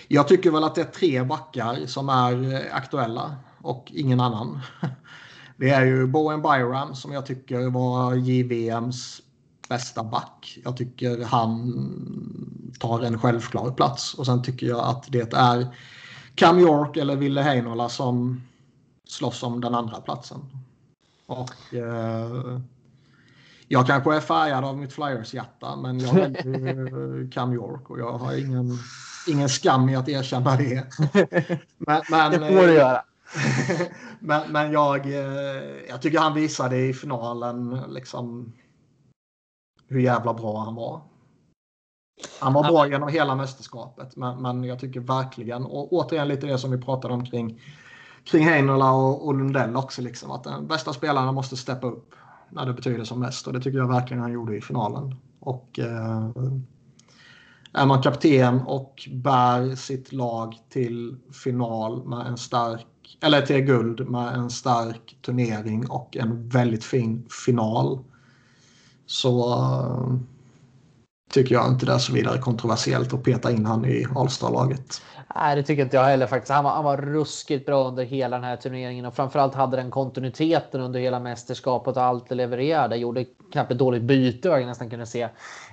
[0.08, 4.60] Jag tycker väl att det är tre backar som är eh, aktuella och ingen annan.
[5.58, 9.22] Det är ju Bowen Byram som jag tycker var JVMs
[9.70, 10.60] bästa back.
[10.64, 11.74] Jag tycker han
[12.80, 15.68] tar en självklar plats och sen tycker jag att det är
[16.36, 18.42] Cam York eller Ville Heinola som
[19.08, 20.40] slåss om den andra platsen.
[21.26, 22.60] Och eh,
[23.68, 28.40] jag kanske är färgad av mitt Flyers-hjärta men jag väljer Cam York och jag har
[28.40, 28.78] ingen,
[29.28, 30.88] ingen skam i att erkänna det.
[31.78, 33.02] Men, men, det får du göra.
[34.20, 38.54] men, men jag, eh, jag tycker han visade i finalen liksom
[39.88, 41.02] hur jävla bra han var.
[42.40, 46.58] Han var bra genom hela mästerskapet, men, men jag tycker verkligen, och återigen lite det
[46.58, 47.62] som vi pratade om kring,
[48.24, 52.16] kring Heinola och, och Lundell också, liksom, att den bästa spelarna måste steppa upp.
[52.50, 55.16] när det betyder som mest och det tycker jag verkligen han gjorde i finalen.
[55.40, 56.30] Och eh,
[57.74, 62.88] är man kapten och bär sitt lag till final med en stark
[63.22, 68.00] eller till guld med en stark turnering och en väldigt fin final.
[69.06, 70.18] Så eh,
[71.36, 75.02] tycker jag inte det är så vidare kontroversiellt att peta in han i Alstra-laget.
[75.36, 76.52] Nej, det tycker inte jag heller faktiskt.
[76.52, 79.92] Han var, han var ruskigt bra under hela den här turneringen och framförallt hade den
[79.92, 82.96] kontinuiteten under hela mästerskapet och allt det levererade.
[82.96, 85.22] Gjorde knappt ett dåligt byte vad jag nästan kunde se.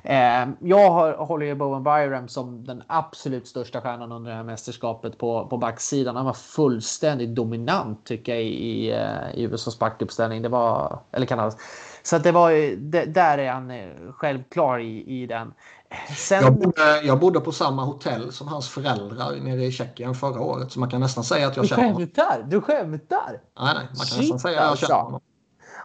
[0.03, 4.45] Eh, jag har, håller ju Bowen Byram som den absolut största stjärnan under det här
[4.45, 6.17] mästerskapet på, på backsidan.
[6.17, 10.43] Han var fullständigt dominant tycker jag i, i, eh, i USAs backuppställning.
[10.43, 11.57] Det var, eller Kanadas.
[12.03, 15.55] Så det var, det, där är han eh, självklar i, i den.
[16.17, 16.43] Sen...
[16.43, 20.73] Jag, bodde, jag bodde på samma hotell som hans föräldrar nere i Tjeckien förra året.
[20.73, 22.01] Så man kan nästan säga att jag känner honom.
[22.01, 22.43] Du skämtar?
[22.49, 23.41] Du skämtar?
[23.61, 23.75] Nej, nej.
[23.75, 25.07] Man kan Shit, nästan säga att jag känner alltså.
[25.07, 25.21] honom.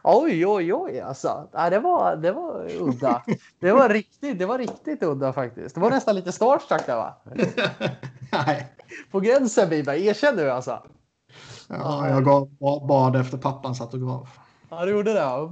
[0.03, 1.47] Oj, oj, oj alltså.
[1.53, 3.23] Ja, det, var, det var udda.
[3.59, 5.75] Det var riktigt, det var riktigt udda faktiskt.
[5.75, 7.13] Det var nästan lite starstruck där va?
[8.31, 8.73] nej.
[9.11, 10.83] På gränsen Biberg, erkänner du alltså?
[11.67, 12.49] Ja, jag gav
[12.87, 14.39] bad efter pappans autograf.
[14.69, 15.19] Ja, du gjorde det?
[15.19, 15.51] Ja.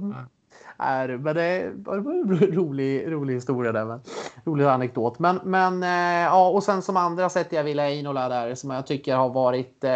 [0.78, 1.08] Är.
[1.08, 3.84] Men det var en rolig, rolig historia där.
[3.84, 4.00] Men,
[4.44, 5.18] rolig anekdot.
[5.18, 8.86] Men, men eh, ja, och sen som andra sätter jag Ville Einola där som jag
[8.86, 9.90] tycker har varit eh,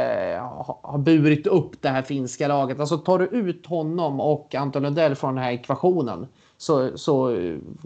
[0.82, 2.80] har burit upp det här finska laget.
[2.80, 6.26] Alltså tar du ut honom och Anton Lundell från den här ekvationen
[6.56, 7.36] så, så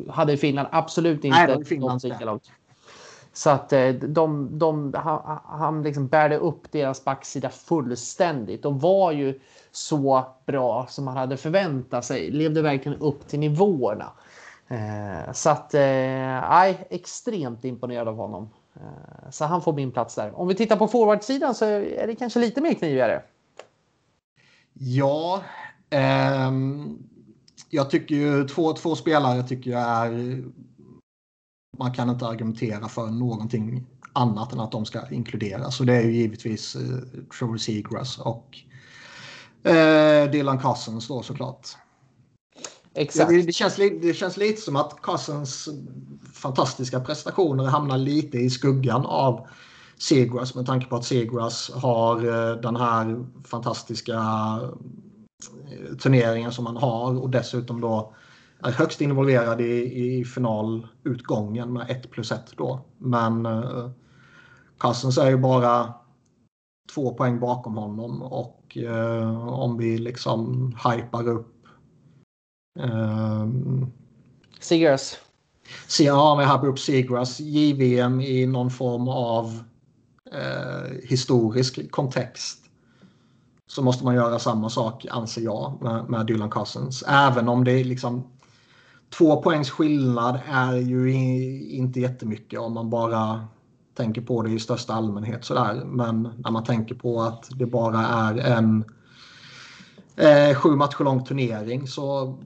[0.08, 2.40] hade Finland absolut inte Nej, Finland lag.
[3.34, 8.62] Så att eh, de, de, han, han liksom bärde upp deras backsida fullständigt.
[8.62, 9.40] De var ju
[9.76, 12.30] så bra som man hade förväntat sig.
[12.30, 14.12] Levde verkligen upp till nivåerna.
[14.68, 18.50] Eh, så att, eh, extremt imponerad av honom.
[18.74, 20.38] Eh, så han får min plats där.
[20.38, 23.22] Om vi tittar på forwardsidan så är det kanske lite mer knivigare.
[24.72, 25.42] Ja,
[25.90, 26.98] ehm,
[27.70, 30.42] jag tycker ju två, två spelare tycker jag är
[31.78, 35.76] man kan inte argumentera för någonting annat än att de ska inkluderas.
[35.76, 36.98] Så det är ju givetvis eh,
[37.38, 38.58] Trevor Seagrass och
[39.64, 41.68] eh, Dylan Cousins då såklart.
[42.94, 43.30] Exakt.
[43.30, 45.68] Det, det, känns, det känns lite som att Cousins
[46.34, 49.46] fantastiska prestationer hamnar lite i skuggan av
[49.98, 56.76] Seagrass med tanke på att Seagrass har eh, den här fantastiska eh, turneringen som han
[56.76, 58.14] har och dessutom då
[58.62, 62.80] är högst involverad i, i finalutgången med 1 plus 1 då.
[62.98, 63.90] Men eh,
[64.78, 65.94] Cousins är ju bara
[66.92, 71.54] två poäng bakom honom och eh, om vi liksom hypar upp
[72.80, 73.48] eh,
[74.60, 75.18] Seagrass.
[75.98, 79.62] Ja, om vi hypar upp Seagrass, JVM i någon form av
[80.32, 82.64] eh, historisk kontext
[83.66, 87.04] så måste man göra samma sak, anser jag, med, med Dylan Cousins.
[87.08, 88.30] Även om det är liksom
[89.18, 91.12] två poängs skillnad är ju
[91.70, 93.48] inte jättemycket om man bara
[93.94, 95.44] tänker på det i största allmänhet.
[95.44, 95.82] Sådär.
[95.84, 98.84] Men när man tänker på att det bara är en
[100.16, 102.38] eh, sju matcher lång turnering så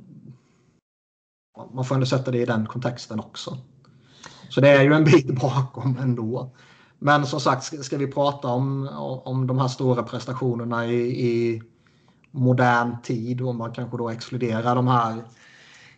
[1.75, 3.59] man får ändå sätta det i den kontexten också.
[4.49, 6.51] Så det är ju en bit bakom ändå.
[6.99, 8.89] Men som sagt, ska vi prata om,
[9.25, 11.63] om de här stora prestationerna i, i
[12.31, 15.25] modern tid och man kanske då exkluderar de här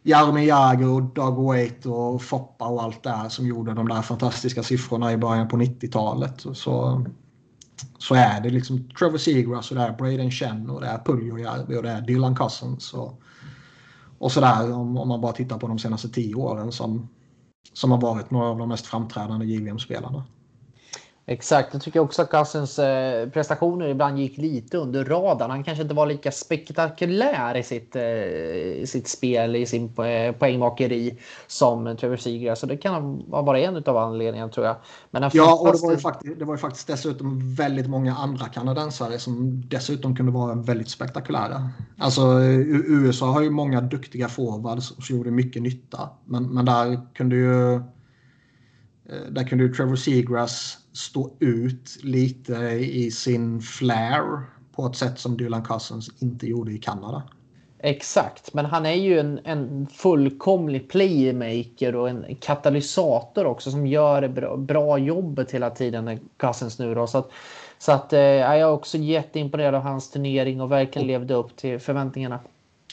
[0.03, 4.03] Jaromir Jagr och Doug Waite och Foppa och allt det här som gjorde de där
[4.03, 6.41] fantastiska siffrorna i början på 90-talet.
[6.41, 7.05] Så,
[7.99, 11.77] så är det liksom Trevor Seagrass och det är Braden Chen och det är Puljojärvi
[11.77, 13.21] och det är Dylan Cousins och,
[14.19, 17.09] och sådär om, om man bara tittar på de senaste tio åren som,
[17.73, 20.25] som har varit några av de mest framträdande JVM-spelarna.
[21.27, 25.51] Exakt, jag tycker också att Cousins eh, prestationer ibland gick lite under radarn.
[25.51, 30.33] Han kanske inte var lika spektakulär i sitt, eh, i sitt spel, i sin eh,
[30.33, 32.61] poängmakeri som Trevor Seagrass.
[32.61, 34.77] Så det kan vara en av anledningarna tror jag.
[35.11, 38.47] Men ja, och det var, ju faktiskt, det var ju faktiskt dessutom väldigt många andra
[38.47, 41.71] kanadensare som dessutom kunde vara väldigt spektakulära.
[41.99, 46.09] Alltså USA har ju många duktiga forwards som gjorde mycket nytta.
[46.25, 47.81] Men, men där kunde ju eh,
[49.31, 54.43] där kunde ju Trevor Seagrass stå ut lite i sin flair
[54.77, 57.23] på ett sätt som Dylan Cousins inte gjorde i Kanada.
[57.83, 64.29] Exakt, men han är ju en, en fullkomlig playmaker och en katalysator också som gör
[64.29, 67.07] bra, bra jobbet hela tiden, Cousins nu då.
[67.07, 67.31] Så att,
[67.79, 71.79] så att eh, jag är också jätteimponerad av hans turnering och verkligen levde upp till
[71.79, 72.41] förväntningarna.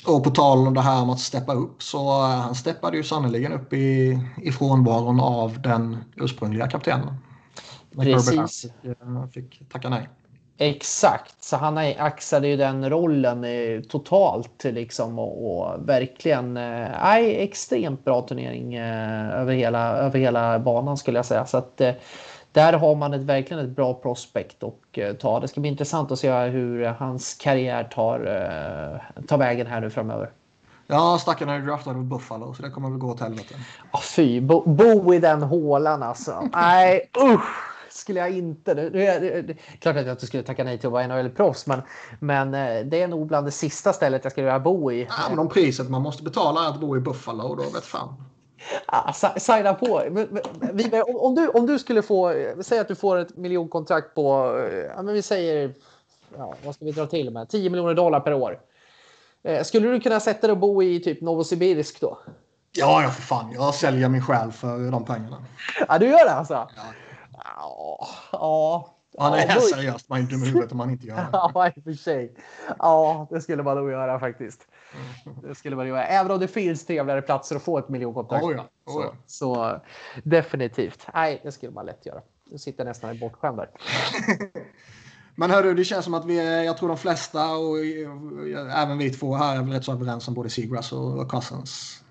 [0.08, 3.04] Och på tal om det här om att steppa upp så eh, han steppade ju
[3.04, 7.14] sannerligen upp i, i frånvaron av den ursprungliga kaptenen.
[8.02, 8.72] Precis.
[9.34, 10.10] Fick tacka nej.
[10.60, 17.43] Exakt, så han axade ju den rollen eh, totalt liksom och, och verkligen eh, nej,
[17.43, 21.45] extremt bra turnering eh, över, hela, över hela banan skulle jag säga.
[21.45, 21.82] Så att,
[22.52, 25.39] där har man ett, verkligen ett bra prospect och ta.
[25.39, 28.20] Det ska bli intressant att se hur hans karriär tar,
[29.28, 30.32] tar vägen här nu framöver.
[30.88, 33.56] Ja, stackarn är ju draftad av Buffalo så det kommer väl gå åt helvete.
[33.93, 36.50] Oh, fy, bo, bo i den hålan alltså.
[36.54, 37.66] Nej, usch!
[37.98, 38.74] Skulle jag inte.
[38.74, 41.68] Det, det, det, det, klart att jag inte skulle tacka nej till att vara NHL-proffs,
[41.68, 41.82] men,
[42.20, 45.08] men eh, det är nog bland det sista stället jag skulle vilja bo i.
[45.10, 48.14] Ja, men om priset man måste betala är att bo i Buffalo, då vet fan.
[48.86, 50.04] Ah, signa på.
[50.74, 54.78] Vi, om, du, om du skulle få, säg att du får ett miljonkontrakt på, eh,
[54.78, 55.74] ja, men vi säger,
[56.38, 58.60] ja, vad ska vi dra till med, 10 miljoner dollar per år.
[59.43, 62.18] Eh, skulle du kunna sätta dig och bo i typ Novosibirsk då?
[62.72, 63.52] Ja, ja för fan.
[63.54, 65.38] Jag säljer min själ för de pengarna.
[65.88, 66.54] Ja, du gör det alltså?
[66.54, 66.84] Ja.
[67.60, 68.08] Ja.
[68.32, 68.93] ja.
[69.20, 71.30] Han är ja, seriöst, man är dum i huvudet om man inte gör det.
[71.32, 72.34] Ja, i och för sig.
[72.80, 74.68] Ja, det skulle man nog göra faktiskt.
[75.43, 76.05] Det skulle man göra.
[76.05, 78.43] Även om det finns trevligare platser att få ett miljonkontrakt.
[78.43, 79.14] Oh ja, oh ja.
[79.26, 79.82] Så, så,
[80.24, 81.08] definitivt.
[81.14, 82.22] Nej, det skulle man lätt göra.
[82.45, 83.70] Du sitter nästan i bortskämd där.
[85.36, 87.78] Men hörru, det känns som att vi är, jag tror de flesta och
[88.78, 92.03] även vi två här är väl rätt så överens om både Seagrass och Cousins.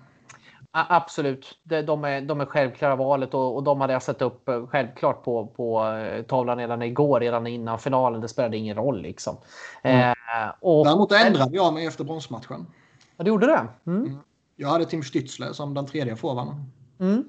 [0.89, 4.67] Absolut, de är, de är självklara valet och, och de hade jag satt upp eh,
[4.67, 8.21] självklart på, på eh, tavlan redan igår, redan innan finalen.
[8.21, 9.37] Det spelade ingen roll liksom.
[9.83, 10.09] Mm.
[10.09, 10.15] Eh,
[10.59, 12.65] och, Däremot ändrade jag mig efter bronsmatchen.
[13.17, 13.67] Ja, du gjorde det?
[13.91, 14.05] Mm.
[14.05, 14.17] Mm.
[14.55, 16.71] Jag hade Tim Stützle som den tredje forwarden.
[16.99, 17.23] Mm.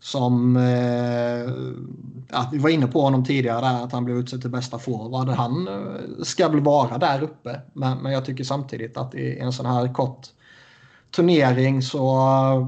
[0.00, 1.54] Som, eh,
[2.30, 5.28] ja, vi var inne på honom tidigare där, att han blev utsedd till bästa forward.
[5.28, 9.52] Han eh, ska väl vara där uppe, men, men jag tycker samtidigt att i en
[9.52, 10.28] sån här kort
[11.16, 12.66] turnering så eh,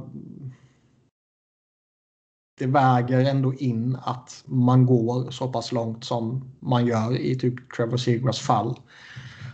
[2.59, 7.73] det väger ändå in att man går så pass långt som man gör i typ
[7.77, 8.77] Trevor Segras fall.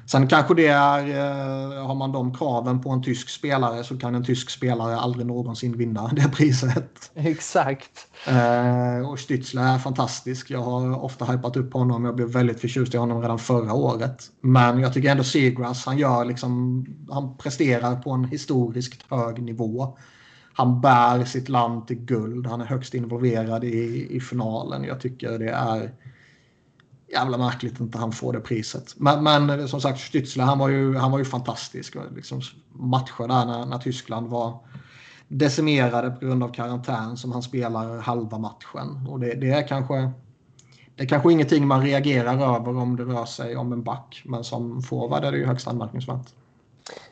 [0.07, 4.15] Sen kanske det är, eh, har man de kraven på en tysk spelare så kan
[4.15, 7.11] en tysk spelare aldrig någonsin vinna det priset.
[7.15, 8.09] Exakt.
[8.27, 10.51] Eh, och Stützle är fantastisk.
[10.51, 12.05] Jag har ofta hypat upp honom.
[12.05, 14.31] Jag blev väldigt förtjust i honom redan förra året.
[14.41, 19.99] Men jag tycker ändå Seagrass, han gör liksom, han presterar på en historiskt hög nivå.
[20.55, 22.47] Han bär sitt land till guld.
[22.47, 24.85] Han är högst involverad i, i finalen.
[24.85, 25.93] Jag tycker det är
[27.13, 28.95] jävla märkligt att inte han får det priset.
[28.97, 31.97] Men, men eh, som sagt, Stützle han var ju, han var ju fantastisk.
[32.15, 32.41] Liksom
[32.73, 34.59] matcher där när, när Tyskland var
[35.33, 39.07] decimerade på grund av karantän som han spelar halva matchen.
[39.09, 40.11] Och det, det, är kanske
[40.97, 44.23] det är kanske ingenting man reagerar över om det rör sig om en back.
[44.25, 46.27] Men som forward är det ju högst anmärkningsvärt.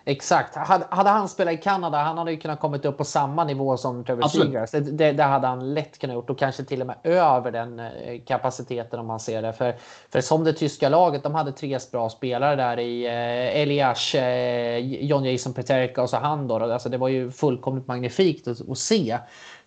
[0.05, 0.57] Exakt.
[0.57, 3.77] Hade, hade han spelat i Kanada, han hade ju kunnat kommit upp på samma nivå
[3.77, 4.71] som Trevor Seagrass.
[4.71, 7.79] Det, det, det, hade han lätt kunnat gjort och kanske till och med över den
[7.79, 9.53] eh, kapaciteten om man ser det.
[9.53, 9.77] För,
[10.13, 14.79] för som det tyska laget, de hade tre bra spelare där i eh, Elias, eh,
[14.79, 16.55] John Jason Peterka och så han då.
[16.73, 19.19] Alltså det var ju fullkomligt magnifikt att, att se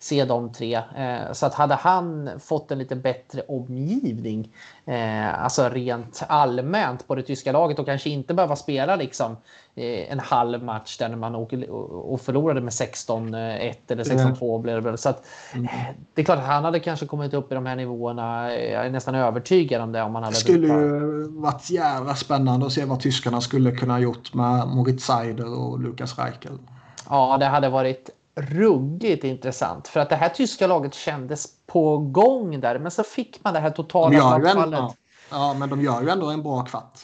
[0.04, 0.74] se de tre.
[0.74, 4.48] Eh, så att hade han fått en lite bättre omgivning,
[4.86, 9.36] eh, alltså rent allmänt på det tyska laget och kanske inte behöva spela liksom
[9.74, 11.70] eh, en halv match där man åker
[12.10, 15.68] och förlorade med 16-1 eller 16-2 blev det Så att mm.
[16.14, 18.54] det är klart att han hade kanske kommit upp i de här nivåerna.
[18.54, 20.34] Jag är nästan övertygad om det om man hade.
[20.34, 25.04] Det skulle ju varit jävla spännande att se vad tyskarna skulle kunna gjort med Moritz
[25.04, 26.58] Seider och Lukas Reichel.
[27.08, 32.60] Ja, det hade varit ruggigt intressant för att det här tyska laget kändes på gång
[32.60, 32.78] där.
[32.78, 34.94] Men så fick man det här totala de ja,
[35.30, 37.00] ja, men de gör ju ändå en bra kvart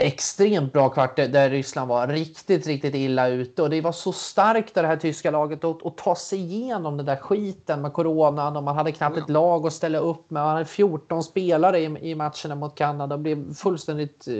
[0.00, 3.62] extremt bra kvart där Ryssland var riktigt, riktigt illa ute.
[3.62, 7.06] Och det var så starkt det här tyska laget att, att ta sig igenom den
[7.06, 10.42] där skiten med coronan och man hade knappt ett lag att ställa upp med.
[10.42, 14.34] Man hade 14 spelare i, i matcherna mot Kanada och blev fullständigt eh,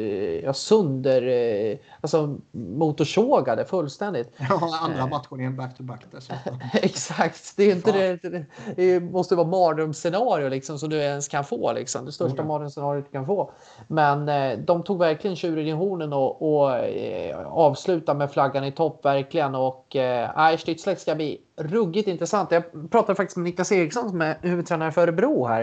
[0.44, 4.32] ja, sönder, eh, alltså motorsågade fullständigt.
[4.48, 6.60] Ja, andra matchen i en back-to-back dessutom.
[6.72, 8.44] Exakt, det är inte det,
[8.76, 12.04] det, måste vara mardrömsscenario liksom som du ens kan få liksom.
[12.04, 12.48] Det största mm.
[12.48, 13.50] mardrömsscenariot du kan få.
[13.88, 19.54] Men eh, de tog verkligen hornen och, och eh, avsluta med flaggan i topp verkligen.
[19.54, 22.50] Och eh, Stützle ska bli ruggigt intressant.
[22.50, 25.60] Jag pratade faktiskt med Niklas Eriksson som är huvudtränare för Örebro här.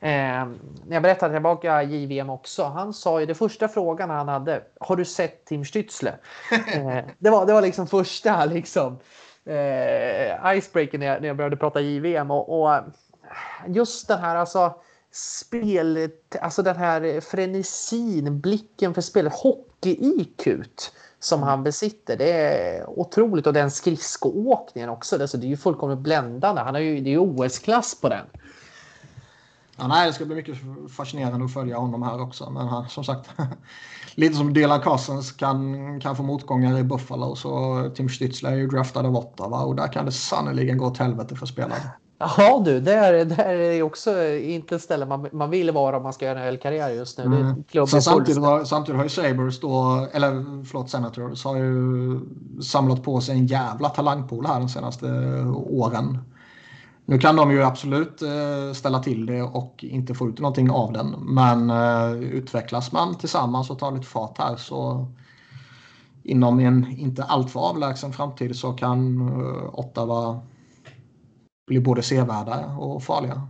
[0.00, 0.46] Eh,
[0.86, 2.64] när jag berättade tillbaka JVM också.
[2.64, 4.62] Han sa ju det första frågan han hade.
[4.80, 6.12] Har du sett Tim Stützle?
[6.74, 8.98] eh, det, var, det var liksom första liksom
[9.44, 12.30] eh, icebreaker när jag, när jag började prata JVM.
[12.30, 12.80] Och, och
[13.66, 14.74] just den här alltså
[15.12, 20.48] spel, alltså den här frenesin, blicken för spelet, hockey-IQ
[21.18, 22.16] som han besitter.
[22.16, 25.20] Det är otroligt och den skridskoåkningen också.
[25.20, 26.62] Alltså, det är ju fullkomligt bländande.
[26.62, 28.26] Han är ju, det är ju OS-klass på den.
[29.76, 30.56] Ja, nej, det ska bli mycket
[30.96, 32.50] fascinerande att följa honom här också.
[32.50, 33.30] Men han, som sagt,
[34.14, 38.66] lite som Dylan Cousins kan, kan få motgångar i Buffalo så Tim Stützle är ju
[38.66, 41.90] draftad av Ottawa och där kan det sannerligen gå åt helvete för spelare.
[42.22, 46.02] Ja du, det är, det är också inte ett ställe man, man vill vara om
[46.02, 47.24] man ska göra en karriär just nu.
[47.24, 47.64] Mm.
[47.72, 52.20] Det samtidigt, har, samtidigt har ju Sabres då, eller förlåt Senators, har ju
[52.62, 55.06] samlat på sig en jävla talangpool här de senaste
[55.54, 56.18] åren.
[57.04, 60.92] Nu kan de ju absolut eh, ställa till det och inte få ut någonting av
[60.92, 61.14] den.
[61.20, 65.06] Men eh, utvecklas man tillsammans och tar lite fart här så
[66.22, 70.40] inom en inte alltför avlägsen framtid så kan eh, Ottawa
[71.70, 73.48] bli både sevärda och farliga.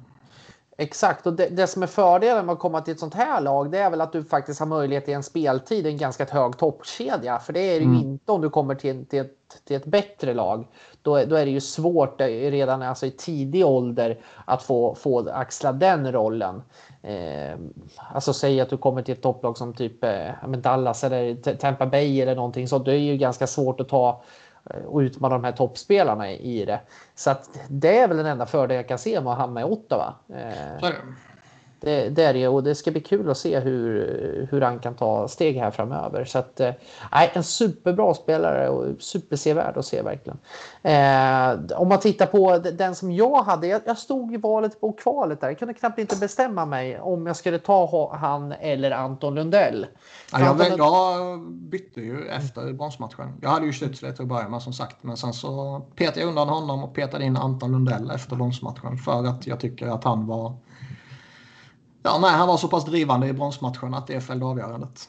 [0.76, 3.70] Exakt, och det, det, som är fördelen med att komma till ett sånt här lag
[3.70, 7.38] det är väl att du faktiskt har möjlighet i en speltid, en ganska hög toppkedja.
[7.38, 8.00] För det är det ju mm.
[8.00, 10.66] inte om du kommer till, till, ett, till ett bättre lag.
[11.02, 15.72] Då, då är det ju svårt redan alltså i tidig ålder att få, få axla
[15.72, 16.62] den rollen.
[17.02, 17.58] Eh,
[18.12, 22.20] alltså säg att du kommer till ett topplag som typ eh, Dallas eller Tampa Bay
[22.20, 22.78] eller någonting så.
[22.78, 26.64] Det är ju ganska svårt att ta Eh, Eh, och utmana de här toppspelarna i
[26.64, 26.80] det.
[27.14, 29.64] Så att det är väl den enda fördel jag kan se med att hamna i
[29.64, 30.14] Ottawa.
[30.28, 30.90] Eh,
[31.80, 34.94] det, det är det och det ska bli kul att se hur, hur han kan
[34.94, 36.24] ta steg här framöver.
[36.24, 36.72] Så att, eh,
[37.32, 40.38] en superbra spelare och supersevärd att se verkligen.
[40.82, 44.92] Eh, om man tittar på den som jag hade, jag, jag stod i valet på
[44.92, 45.48] kvalet där.
[45.48, 49.86] Jag kunde knappt inte bestämma mig om jag skulle ta han eller Anton Lundell.
[50.32, 53.32] Ja, jag, jag bytte ju efter bronsmatchen.
[53.42, 54.96] Jag hade ju Stutzle till att börja med som sagt.
[55.00, 58.96] Men sen så petade jag undan honom och petade in Anton Lundell efter bronsmatchen.
[58.96, 60.54] För att jag tycker att han var
[62.02, 65.08] Ja, nej, han var så pass drivande i bronsmatchen att det fällde avgörandet.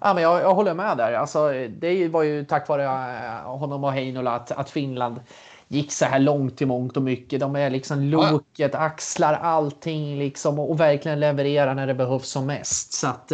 [0.00, 1.12] Ja, men jag, jag håller med där.
[1.12, 5.20] Alltså, det var ju tack vare eh, honom och Heinola att, att Finland
[5.68, 7.40] gick så här långt i mångt och mycket.
[7.40, 12.46] De är liksom loket, axlar allting liksom och, och verkligen levererar när det behövs som
[12.46, 12.92] mest.
[12.92, 13.32] Så att,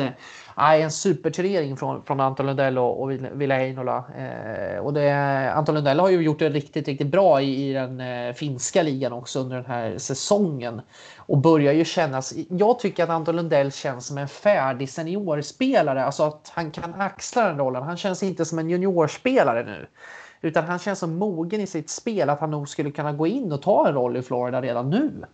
[0.58, 4.04] Nej, en superturnering från, från Anton Lundell och, och Ville Heinola.
[4.18, 5.12] Eh, och det,
[5.52, 9.12] Anton Lundell har ju gjort det riktigt, riktigt bra i, i den eh, finska ligan
[9.12, 10.80] också under den här säsongen.
[11.16, 16.22] Och börjar ju kännas, jag tycker att Anton Lundell känns som en färdig seniorspelare, alltså
[16.22, 17.82] att han kan axla den rollen.
[17.82, 19.86] Han känns inte som en juniorspelare nu.
[20.40, 23.52] Utan han känns så mogen i sitt spel att han nog skulle kunna gå in
[23.52, 25.24] och ta en roll i Florida redan nu.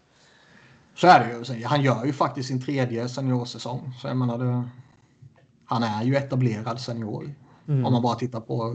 [0.94, 1.38] Så är det ju.
[1.38, 3.92] Alltså, han gör ju faktiskt sin tredje seniorsäsong.
[4.00, 4.62] Så jag menar, det,
[5.72, 7.34] han är ju etablerad senior.
[7.68, 7.86] Mm.
[7.86, 8.74] Om man bara tittar på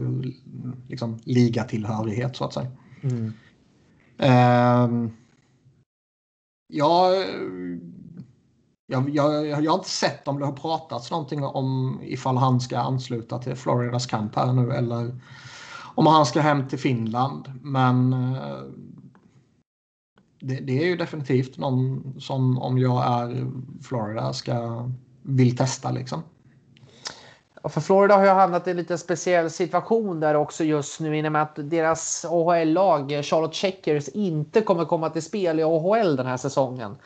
[0.88, 2.70] liksom, ligatillhörighet så att säga.
[3.02, 3.32] Mm.
[4.22, 5.10] Uh,
[6.68, 7.10] ja,
[8.86, 12.78] jag, jag, jag, har inte sett om det har pratats någonting om ifall han ska
[12.78, 15.20] ansluta till Floridas kamp här nu eller
[15.94, 17.52] om han ska hem till Finland.
[17.62, 18.62] Men uh,
[20.40, 23.50] det, det, är ju definitivt någon som om jag är
[23.82, 24.88] Florida ska
[25.22, 26.22] vill testa liksom.
[27.64, 31.28] För Florida har ju hamnat i en lite speciell situation där också just nu i
[31.28, 36.26] och med att deras AHL-lag Charlotte Checkers inte kommer komma till spel i AHL den
[36.26, 36.96] här säsongen.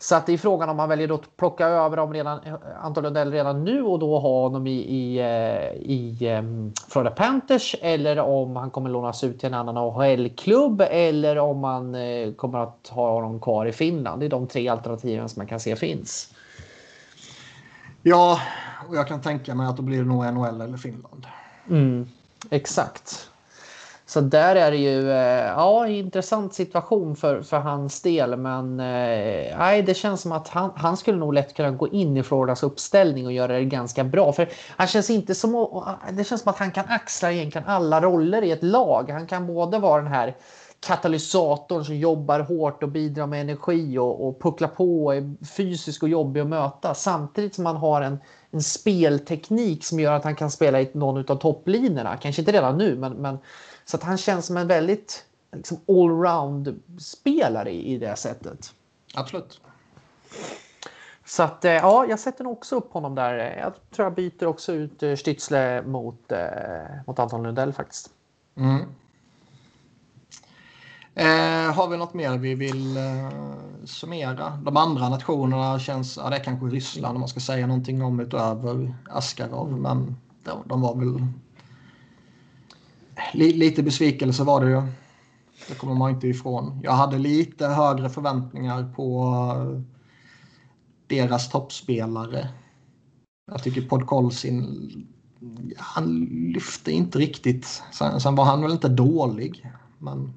[0.00, 2.40] Så att det är frågan om man väljer att plocka över dem redan,
[2.82, 7.76] Anton Lundell redan nu och då ha honom i, i, eh, i ehm, Florida Panthers
[7.82, 12.58] eller om han kommer lånas ut till en annan AHL-klubb eller om man eh, kommer
[12.58, 14.20] att ha honom kvar i Finland.
[14.20, 16.34] Det är de tre alternativen som man kan se finns.
[18.08, 18.40] Ja,
[18.88, 21.26] och jag kan tänka mig att då blir det nog NHL eller Finland.
[21.70, 22.08] Mm,
[22.50, 23.30] exakt.
[24.06, 28.36] Så där är det ju eh, ja, intressant situation för, för hans del.
[28.36, 32.16] Men eh, nej, det känns som att han, han skulle nog lätt kunna gå in
[32.16, 34.32] i Floridas uppställning och göra det ganska bra.
[34.32, 38.42] För han känns inte som det känns som att han kan axla egentligen alla roller
[38.42, 39.10] i ett lag.
[39.10, 40.34] Han kan både vara den här
[40.80, 46.02] katalysatorn som jobbar hårt och bidrar med energi och, och pucklar på och är fysisk
[46.02, 48.18] och jobbig att möta samtidigt som man har en,
[48.50, 52.16] en spelteknik som gör att han kan spela i någon av topplinjerna.
[52.16, 53.38] Kanske inte redan nu, men, men
[53.84, 58.72] så att han känns som en väldigt liksom, allround spelare i, i det sättet.
[59.14, 59.60] Absolut.
[61.24, 63.34] Så att eh, ja, jag sätter nog också upp honom där.
[63.34, 66.38] Jag tror jag byter också ut eh, Stützle mot, eh,
[67.06, 68.10] mot Anton Lundell faktiskt.
[68.56, 68.80] Mm.
[71.18, 73.30] Eh, har vi något mer vi vill eh,
[73.84, 74.56] summera?
[74.56, 78.20] De andra nationerna känns, ja det är kanske Ryssland om man ska säga någonting om
[78.20, 81.26] utöver Askarov, men de, de var väl
[83.32, 84.82] li, lite besvikelse var det ju.
[85.68, 86.80] Det kommer man inte ifrån.
[86.82, 89.24] Jag hade lite högre förväntningar på
[89.56, 89.82] eh,
[91.06, 92.48] deras toppspelare.
[93.50, 95.06] Jag tycker Podkolzin,
[95.76, 97.82] han lyfte inte riktigt.
[97.92, 100.32] Sen, sen var han väl inte dålig, men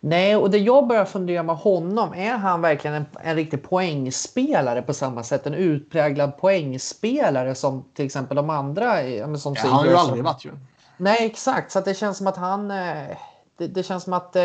[0.00, 4.82] Nej, och det jag börjar fundera med honom, är han verkligen en, en riktig poängspelare
[4.82, 5.46] på samma sätt?
[5.46, 8.96] En utpräglad poängspelare som till exempel de andra?
[9.38, 10.50] Som ja, han har ju aldrig varit ju.
[10.96, 11.72] Nej, exakt.
[11.72, 12.70] Så det känns som att han...
[12.70, 13.16] Eh,
[13.58, 14.42] det, det, känns som att eh,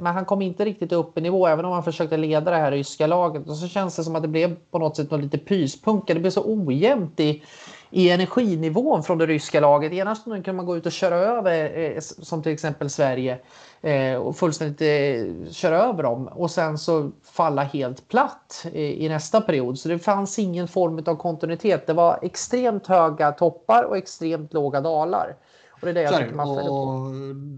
[0.00, 2.70] men han kom inte riktigt upp i nivå även om han försökte leda det här
[2.70, 3.48] ryska laget.
[3.48, 6.14] Och så känns det som att det blev på något sätt något lite pyspunka.
[6.14, 7.42] Det blev så ojämnt i,
[7.90, 9.92] i energinivån från det ryska laget.
[9.92, 13.38] Ena stunden kan man gå ut och köra över eh, som till exempel Sverige eh,
[14.20, 19.78] och fullständigt eh, köra över dem och sen så falla helt platt i, nästa period.
[19.78, 21.86] Så det fanns ingen form av kontinuitet.
[21.86, 25.36] Det var extremt höga toppar och extremt låga dalar.
[25.70, 27.14] Och det är det jag tycker man och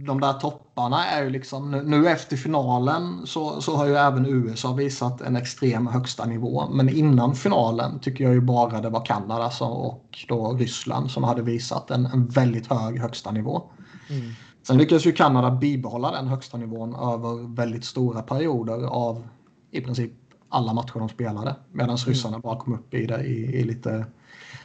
[0.06, 4.72] De där topparna är ju liksom nu efter finalen så, så har ju även USA
[4.72, 6.68] visat en extrem högsta nivå.
[6.70, 11.24] Men innan finalen tycker jag ju bara det var Kanada så, och då Ryssland som
[11.24, 13.62] hade visat en, en väldigt hög högsta nivå.
[14.10, 14.30] Mm.
[14.66, 19.28] Sen lyckades ju Kanada bibehålla den högsta nivån över väldigt stora perioder av
[19.70, 20.12] i princip
[20.48, 21.56] alla matcher de spelade.
[21.72, 21.98] Medan mm.
[22.06, 24.06] ryssarna bara kom upp i det i, i lite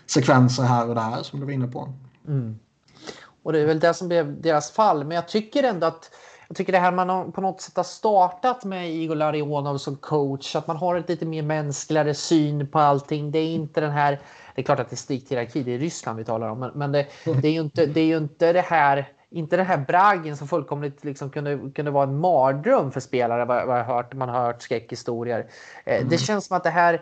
[0.06, 1.94] sekvenser här och där som du var inne på.
[2.28, 2.60] Mm.
[3.44, 5.04] Och det är väl det som blev deras fall.
[5.04, 6.12] Men jag tycker ändå att
[6.48, 10.56] jag tycker det här man på något sätt har startat med Igor Larionov som coach,
[10.56, 13.32] att man har ett lite mer mänskligare syn på allting.
[13.32, 14.12] Det är inte den här,
[14.56, 16.92] det är klart att det är strikt hierarki, det är Ryssland vi talar om, men
[16.92, 17.08] det,
[17.42, 20.48] det, är ju inte det, är ju inte det här inte det här braggen som
[20.48, 24.42] fullkomligt liksom kunde, kunde vara en mardröm för spelare vad, vad jag hört, man har
[24.42, 25.50] hört skräckhistorier.
[25.86, 26.10] Eh, mm.
[26.10, 27.02] Det känns som att det här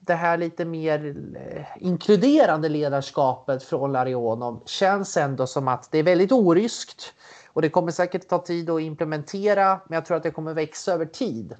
[0.00, 6.02] det här lite mer eh, inkluderande ledarskapet från Larionov känns ändå som att det är
[6.02, 7.14] väldigt oryskt
[7.52, 10.92] och det kommer säkert ta tid att implementera, men jag tror att det kommer växa
[10.92, 11.56] över tid.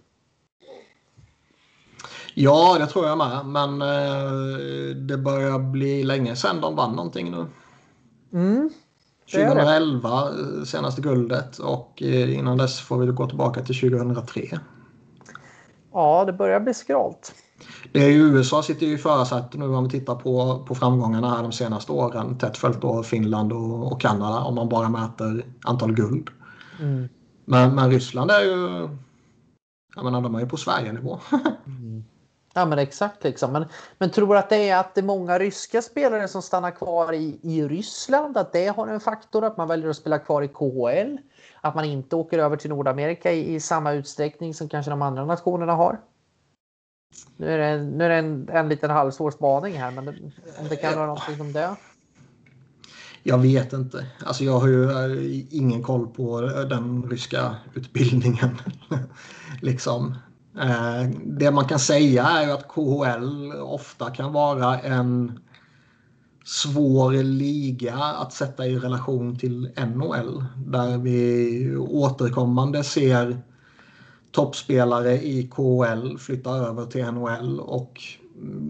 [2.34, 7.30] Ja, det tror jag med, men eh, det börjar bli länge sedan de vann någonting
[7.30, 7.46] nu.
[8.32, 8.70] Mm,
[9.32, 14.58] 2011, eh, senaste guldet och innan dess får vi gå tillbaka till 2003.
[15.92, 17.34] Ja, det börjar bli skralt.
[17.92, 21.34] Det är ju USA sitter ju i förarsätet nu om vi tittar på, på framgångarna
[21.34, 22.38] här de senaste åren.
[22.38, 26.30] Tätt följt av Finland och, och Kanada om man bara mäter antal guld.
[26.80, 27.08] Mm.
[27.44, 28.88] Men, men Ryssland är ju...
[29.96, 31.18] Jag menar, de är ju på Sverige-nivå.
[31.66, 32.04] mm.
[32.56, 33.52] Ja men exakt liksom.
[33.52, 33.64] Men,
[33.98, 37.38] men tror att det är att det är många ryska spelare som stannar kvar i,
[37.42, 38.36] i Ryssland?
[38.36, 39.44] Att det har en faktor?
[39.44, 41.18] Att man väljer att spela kvar i KHL?
[41.60, 45.24] Att man inte åker över till Nordamerika i, i samma utsträckning som kanske de andra
[45.24, 46.00] nationerna har?
[47.36, 50.08] Nu är det, nu är det en, en liten halvsvår spaning här, men
[50.58, 51.76] om det kan vara någonting som det?
[53.22, 54.06] Jag vet inte.
[54.24, 56.40] Alltså jag har ju eh, ingen koll på
[56.70, 58.58] den ryska utbildningen.
[59.62, 60.16] liksom.
[60.58, 65.38] Eh, det man kan säga är att KHL ofta kan vara en
[66.44, 70.44] svår liga att sätta i relation till NHL.
[70.66, 73.38] Där vi återkommande ser
[74.32, 78.02] toppspelare i KHL flytta över till NHL och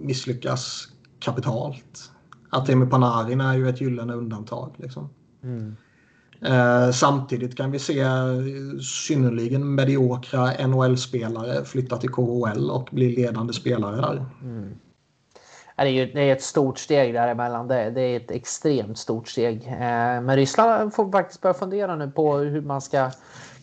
[0.02, 2.10] misslyckas kapitalt.
[2.50, 4.74] Artemi Panarin är ju ett gyllene undantag.
[4.76, 5.08] Liksom.
[5.42, 5.76] Mm.
[6.42, 8.04] Eh, samtidigt kan vi se
[8.82, 14.26] synnerligen mediokra NHL-spelare flytta till KHL och bli ledande spelare där.
[14.42, 14.74] Mm.
[15.76, 17.68] Det är, ju, det är ett stort steg däremellan.
[17.68, 19.66] Det, det är ett extremt stort steg.
[19.66, 23.10] Eh, men Ryssland får faktiskt börja fundera nu på hur man ska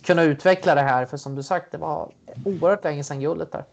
[0.03, 1.05] kunna utveckla det här.
[1.05, 2.11] För som du sagt, det var
[2.45, 3.65] oerhört länge sedan guldet där.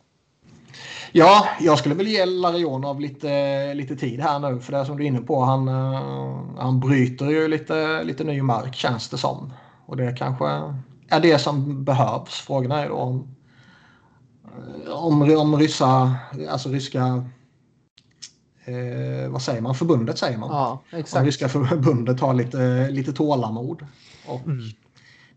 [1.13, 4.61] Ja, jag skulle väl ge Larionov lite, lite tid här nu.
[4.61, 8.43] För det som du är inne på, han, eh, han bryter ju lite, lite ny
[8.43, 9.53] mark känns det som.
[9.87, 10.47] Och det kanske
[11.09, 12.35] är det som behövs.
[12.35, 13.37] Frågan är då om,
[14.89, 16.15] om, om ryssa,
[16.49, 17.25] alltså ryska
[18.69, 19.75] Eh, vad säger man?
[19.75, 20.51] Förbundet säger man.
[20.53, 21.21] Ja, exakt.
[21.21, 23.87] Om ryska förbundet har lite, lite tålamod.
[24.27, 24.65] Och mm.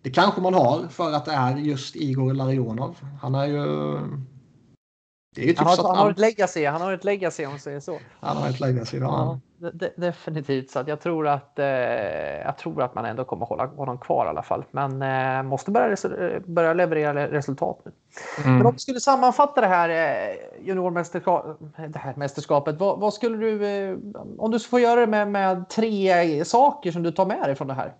[0.01, 2.95] Det kanske man har för att det är just Igor Larionov.
[3.21, 3.99] Han är ju...
[5.35, 7.45] Det är ju typ han, har, han, han har ett legacy, han har ett legacy
[7.45, 7.99] om man säger så.
[8.19, 9.39] Han har ett legacy, ja.
[9.73, 11.65] De, definitivt, så att jag tror att eh,
[12.45, 14.63] jag tror att man ändå kommer hålla honom kvar i alla fall.
[14.71, 15.95] Men eh, måste börja,
[16.45, 17.91] börja leverera resultat nu.
[18.43, 18.57] Mm.
[18.57, 21.57] Men om du skulle sammanfatta det här eh, juniormästerskapet,
[21.93, 23.97] det här mästerskapet, vad, vad skulle du, eh,
[24.37, 27.67] om du får göra det med, med tre saker som du tar med dig från
[27.67, 27.93] det här?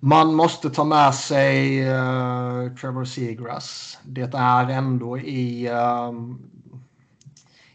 [0.00, 3.98] Man måste ta med sig uh, Trevor Seagrass.
[4.04, 6.50] Det är ändå i, um,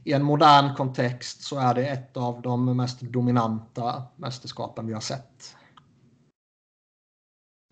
[0.03, 5.01] i en modern kontext så är det ett av de mest dominanta mästerskapen vi har
[5.01, 5.55] sett.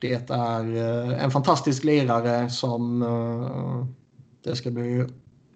[0.01, 3.85] Det är uh, en fantastisk lirare som uh,
[4.43, 5.05] det ska bli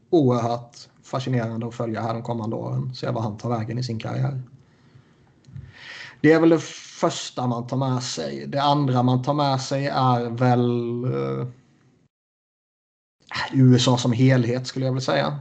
[0.09, 2.95] oerhört fascinerande att följa här de kommande åren.
[2.95, 4.41] Se vad han tar vägen i sin karriär.
[6.21, 6.59] Det är väl det
[7.03, 8.47] första man tar med sig.
[8.47, 11.47] Det andra man tar med sig är väl eh,
[13.53, 15.39] USA som helhet skulle jag vilja säga.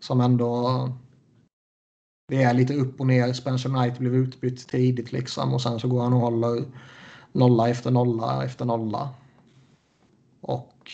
[0.00, 0.92] Som ändå...
[2.28, 3.32] Det är lite upp och ner.
[3.32, 6.64] Spencer Knight blev utbytt tidigt liksom och sen så går han och håller
[7.32, 9.08] nolla efter nolla efter nolla.
[10.40, 10.92] Och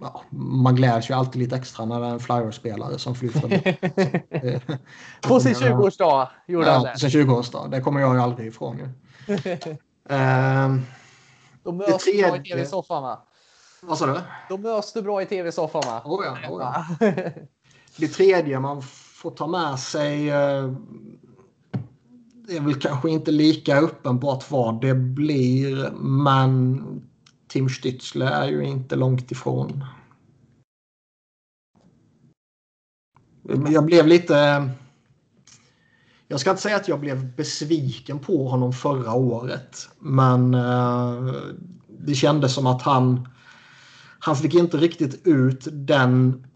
[0.00, 3.48] ja, man gläds ju alltid lite extra när det är en Flyers-spelare som flyttar
[5.28, 6.98] På sin 20-årsdag gjorde ja, han det.
[6.98, 7.70] sin 20-årsdag.
[7.70, 8.78] Det kommer jag ju aldrig ifrån.
[8.78, 8.84] Ju.
[9.34, 10.76] uh,
[11.62, 13.22] Då möts du bra i tv-soffan va?
[13.82, 14.20] Vad sa du?
[14.48, 16.02] Då möts du bra i tv-soffan va?
[16.04, 17.06] Oh ja, oh ja.
[17.96, 20.74] det tredje man får ta med sig uh,
[22.50, 26.82] det är väl kanske inte lika uppenbart vad det blir, men
[27.50, 29.84] Tim Stützle är ju inte långt ifrån.
[33.68, 34.70] Jag blev lite...
[36.28, 41.34] Jag ska inte säga att jag blev besviken på honom förra året, men eh,
[41.88, 43.28] det kändes som att han,
[44.18, 46.46] han fick inte riktigt ut den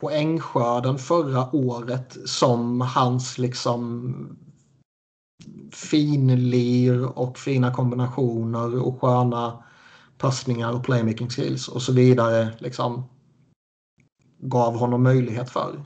[0.00, 4.36] poängskörden förra året som hans liksom
[5.72, 9.64] finlir och fina kombinationer och sköna
[10.18, 13.04] passningar och playmaking skills och så vidare liksom
[14.38, 15.82] gav honom möjlighet för.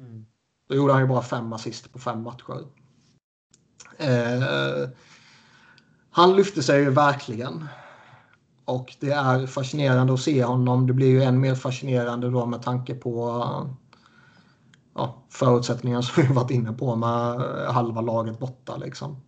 [0.00, 0.26] Mm.
[0.68, 2.66] Då gjorde han ju bara fem assist på fem matcher.
[3.98, 4.88] Eh,
[6.10, 7.68] han lyfte sig ju verkligen.
[8.64, 10.86] Och det är fascinerande att se honom.
[10.86, 13.42] Det blir ju än mer fascinerande då med tanke på
[14.94, 17.40] ja, förutsättningar som vi varit inne på med
[17.72, 18.76] halva laget borta.
[18.76, 19.22] Liksom.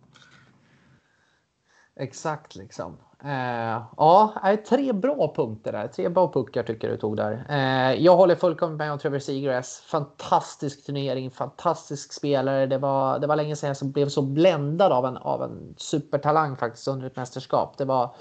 [1.95, 2.97] Exakt liksom.
[3.25, 4.33] Eh, ja,
[4.69, 5.87] tre bra punkter där.
[5.87, 7.45] Tre bra puckar tycker du tog där.
[7.49, 9.83] Eh, jag håller fullkomligt med om Trevor Seagrass.
[9.85, 12.65] Fantastisk turnering, fantastisk spelare.
[12.65, 16.57] Det var, det var länge sedan jag blev så bländad av en, av en supertalang
[16.57, 17.77] faktiskt under ett mästerskap.
[17.77, 18.15] Det var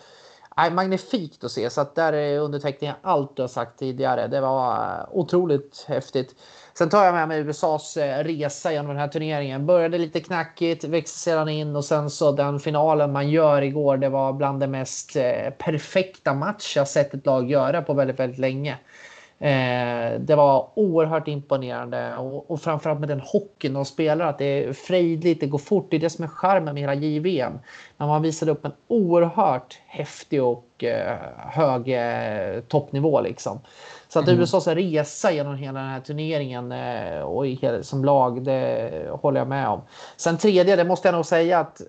[0.56, 1.70] eh, magnifikt att se.
[1.70, 4.26] Så att där undertecknar jag allt du har sagt tidigare.
[4.26, 6.34] Det var eh, otroligt häftigt.
[6.74, 9.66] Sen tar jag med mig USAs eh, resa genom den här turneringen.
[9.66, 13.96] Började lite knackigt, växte sedan in och sen så den finalen man gör igår.
[13.96, 18.18] Det var bland det mest eh, perfekta match jag sett ett lag göra på väldigt,
[18.20, 18.78] väldigt länge.
[19.42, 24.26] Eh, det var oerhört imponerande och, och framförallt med den hockeyn de spelar.
[24.26, 25.86] Att det är frejdligt, det går fort.
[25.90, 27.52] Det är det som är charmen med hela JVM.
[27.96, 30.84] Men man visade upp en oerhört häftig och
[31.36, 31.96] hög
[32.68, 33.60] toppnivå liksom.
[34.08, 34.40] Så att mm.
[34.40, 37.44] USAs resa genom hela den här turneringen eh, och
[37.82, 39.80] som lag, det håller jag med om.
[40.16, 41.80] Sen tredje, det måste jag nog säga att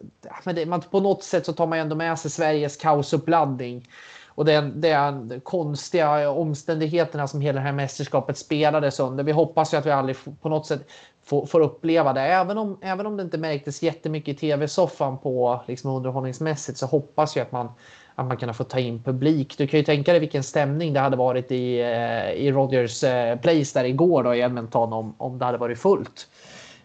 [0.43, 3.87] men det, man, på något sätt så tar man ändå med sig Sveriges kaosuppladdning.
[4.35, 9.23] Och den, den konstiga omständigheterna som hela det här mästerskapet spelades under.
[9.23, 10.87] Vi hoppas ju att vi aldrig på något sätt
[11.23, 12.21] får, får uppleva det.
[12.21, 17.35] Även om, även om det inte märktes jättemycket i tv-soffan på liksom underhållningsmässigt så hoppas
[17.35, 17.69] jag att man
[18.15, 19.57] att man kan få ta in publik.
[19.57, 23.39] Du kan ju tänka dig vilken stämning det hade varit i, eh, i Rogers eh,
[23.39, 26.27] Place där igår då i Edmonton om, om det hade varit fullt.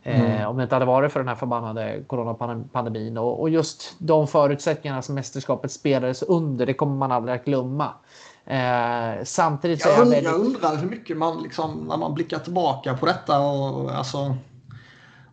[0.03, 0.33] Eh, mm.
[0.33, 4.27] Eh, om det inte hade varit för den här förbannade coronapandemin och, och just de
[4.27, 7.93] förutsättningarna som mästerskapet spelades under, det kommer man aldrig att glömma.
[8.45, 10.25] Eh, samtidigt jag, undrar, väldigt...
[10.25, 14.37] jag undrar hur mycket man liksom när man blickar tillbaka på detta och alltså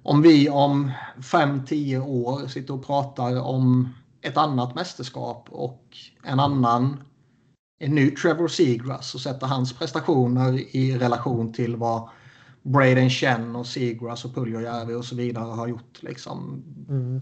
[0.03, 5.84] om vi om 5-10 år sitter och pratar om ett annat mästerskap och
[6.24, 7.03] en annan
[7.80, 12.09] en ny Trevor Seagrass och sätta hans prestationer i relation till vad
[12.66, 16.03] Braden Chen och Seagrass och Puljujärvi och så vidare har gjort.
[16.03, 16.63] Liksom.
[16.89, 17.22] Mm.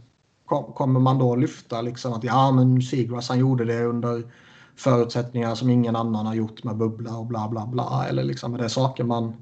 [0.75, 4.23] Kommer man då lyfta liksom att ja men Seagrass han gjorde det under
[4.75, 8.05] förutsättningar som ingen annan har gjort med bubbla och bla bla bla.
[8.09, 9.33] Eller liksom är det saker man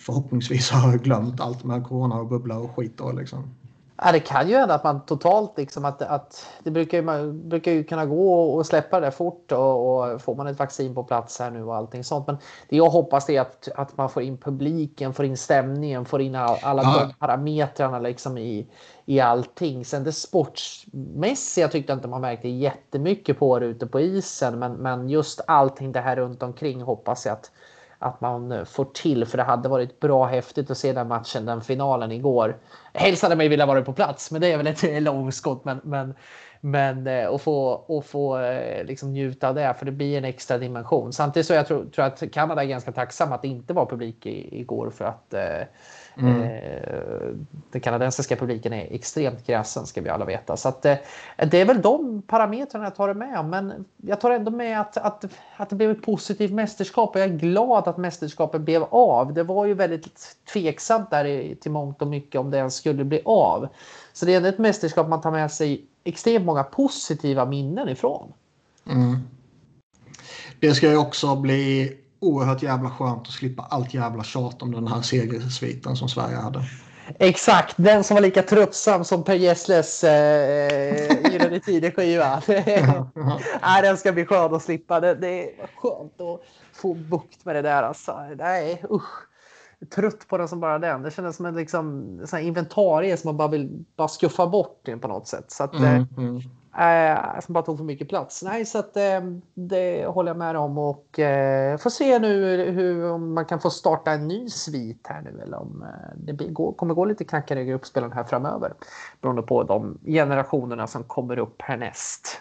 [0.00, 3.54] förhoppningsvis har glömt allt med corona och bubbla och skit då liksom.
[3.98, 7.48] Ja, det kan ju hända att man totalt liksom att, att det brukar ju, man
[7.48, 11.04] brukar ju kunna gå och släppa det fort och, och får man ett vaccin på
[11.04, 12.26] plats här nu och allting sånt.
[12.26, 12.38] Men
[12.68, 16.34] det jag hoppas är att, att man får in publiken, får in stämningen, får in
[16.34, 17.06] alla, alla ja.
[17.06, 18.66] de parametrarna liksom i,
[19.04, 19.84] i allting.
[19.84, 24.72] Sen det sportsmässiga tyckte jag inte man märkte jättemycket på det ute på isen, men,
[24.72, 27.50] men just allting det här runt omkring hoppas jag att
[27.98, 29.26] att man eh, får till.
[29.26, 32.56] För det hade varit bra häftigt att se den matchen, den finalen igår.
[32.92, 35.64] Helst hade man ju velat vara på plats, men det är väl ett långskott.
[35.64, 36.14] Men, men,
[36.60, 40.24] men eh, att få, och få eh, liksom njuta av det, för det blir en
[40.24, 41.12] extra dimension.
[41.12, 44.26] Samtidigt så jag tror, tror att Kanada är ganska tacksam att det inte var publik
[44.26, 45.34] i, igår för att
[46.18, 46.42] mm.
[46.42, 47.28] eh,
[47.70, 50.56] den kanadensiska publiken är extremt gräsen ska vi alla veta.
[50.56, 53.44] Så att, det är väl de parametrarna jag tar med.
[53.44, 55.24] Men jag tar ändå med att, att,
[55.56, 59.34] att det blev ett positivt mästerskap och jag är glad att mästerskapet blev av.
[59.34, 63.20] Det var ju väldigt tveksamt där till mångt och mycket om det ens skulle bli
[63.24, 63.68] av.
[64.12, 68.32] Så det är ett mästerskap man tar med sig extremt många positiva minnen ifrån.
[68.86, 69.18] Mm.
[70.60, 71.92] Det ska ju också bli
[72.26, 76.62] oerhört jävla skönt att slippa allt jävla tjat om den här segersviten som Sverige hade.
[77.18, 82.42] Exakt, den som var lika tröttsam som Per Gessles eh, Gyllene Tider-skiva.
[83.62, 85.00] Nej, den ska bli skön att slippa.
[85.00, 86.40] Det, det är skönt att
[86.72, 87.82] få bukt med det där.
[87.82, 88.18] Alltså.
[88.38, 89.26] Nej, usch.
[89.94, 91.02] Trött på den som bara den.
[91.02, 95.08] Det kändes som en liksom, sån inventarie som man bara vill bara skuffa bort på
[95.08, 95.44] något sätt.
[95.48, 96.40] Så att, mm, eh, mm.
[96.78, 98.42] Eh, som bara tog för mycket plats.
[98.42, 99.20] Nej, så att, eh,
[99.54, 103.70] det håller jag med om och eh, får se nu hur om man kan få
[103.70, 107.62] starta en ny svit här nu eller om eh, det går, kommer gå lite knackigare
[107.62, 108.74] i gruppspelen här framöver
[109.20, 112.40] beroende på de generationerna som kommer upp härnäst.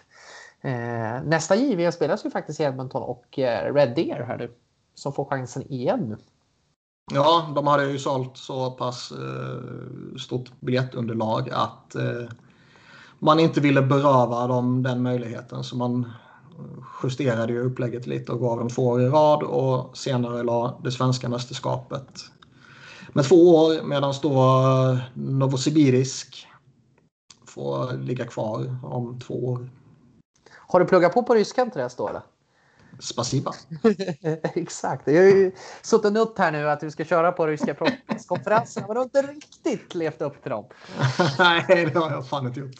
[0.62, 4.52] Eh, nästa JVM spelas ju faktiskt i Edmonton och eh, Red Deer här nu
[4.96, 6.18] som får chansen igen.
[7.14, 12.30] Ja, de hade ju sålt så pass eh, stort biljettunderlag att eh,
[13.26, 15.64] man inte ville beröva dem den möjligheten.
[15.64, 16.12] Så man
[17.04, 20.92] justerade ju upplägget lite och gav dem två år i rad och senare la det
[20.92, 22.08] svenska mästerskapet
[23.14, 26.48] med två år medan då Novosibirisk
[27.46, 29.70] får ligga kvar om två år.
[30.52, 32.22] Har du pluggat på på ryskan till då eller?
[33.00, 33.54] Spasiba.
[34.44, 35.08] Exakt.
[35.08, 35.52] Jag har ju
[35.82, 39.22] suttit upp här nu att du ska köra på ryska presskonferenserna men du har inte
[39.22, 40.66] riktigt levt upp till dem.
[41.40, 42.76] Nej, det har jag fan inte gjort.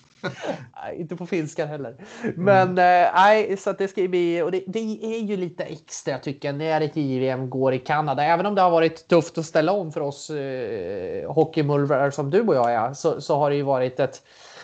[0.76, 1.96] Nej, inte på finska heller.
[2.36, 3.12] Men mm.
[3.16, 6.82] nej, så det ska bli och det, det, är ju lite extra tycker jag när
[6.82, 8.24] ett JVM går i Kanada.
[8.24, 12.42] Även om det har varit tufft att ställa om för oss eh, hockeymulvar som du
[12.42, 14.55] och jag är så, så har det ju varit ett Eh,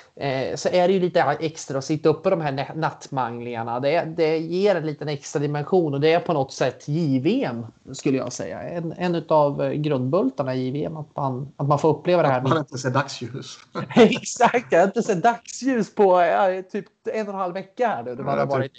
[0.56, 3.80] så är det ju lite extra att sitta uppe de här nattmanglingarna.
[3.80, 8.18] Det, det ger en liten extra dimension och det är på något sätt JVM skulle
[8.18, 8.62] jag säga.
[8.62, 12.38] En, en av grundbultarna i JVM att man, att man får uppleva det här.
[12.38, 13.58] Att man inte ser dagsljus.
[13.96, 18.04] Exakt, jag har inte sett dagsljus på ja, typ en och en halv vecka här
[18.04, 18.16] nu.
[18.16, 18.72] Det har varit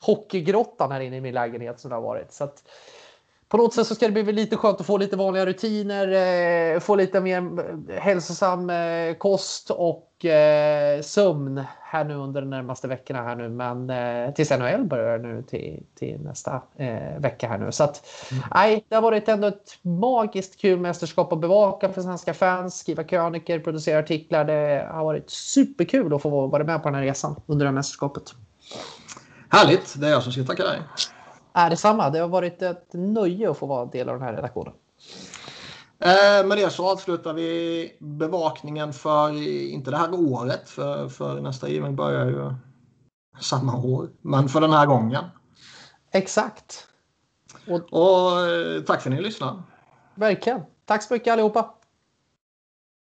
[0.00, 2.32] hockeygrottan här inne i min lägenhet som det har varit.
[2.32, 2.62] Så att,
[3.48, 6.08] på något sätt så ska det bli lite skönt att få lite vanliga rutiner,
[6.74, 7.36] eh, få lite mer
[7.90, 13.48] eh, hälsosam eh, kost och eh, sömn här nu under de närmaste veckorna här nu.
[13.48, 17.72] Men eh, tills NHL börjar nu till, till nästa eh, vecka här nu.
[17.72, 18.44] Så att mm.
[18.54, 23.04] nej, det har varit ändå ett magiskt kul mästerskap att bevaka för svenska fans, skriva
[23.04, 24.44] kröniker, producera artiklar.
[24.44, 27.74] Det har varit superkul att få vara med på den här resan under det här
[27.74, 28.34] mästerskapet.
[29.48, 30.78] Härligt, det är jag som ska tacka dig.
[31.58, 32.10] Är detsamma.
[32.10, 34.74] Det har varit ett nöje att få vara del av den här redaktionen.
[35.98, 39.42] Eh, med det så avslutar vi bevakningen för,
[39.72, 42.54] inte det här året, för, för nästa givning börjar ju
[43.40, 45.24] samma år, men för den här gången.
[46.12, 46.86] Exakt.
[47.68, 49.62] Och, och eh, tack för att ni lyssnade.
[50.14, 50.60] Verkligen.
[50.84, 51.74] Tack så mycket allihopa.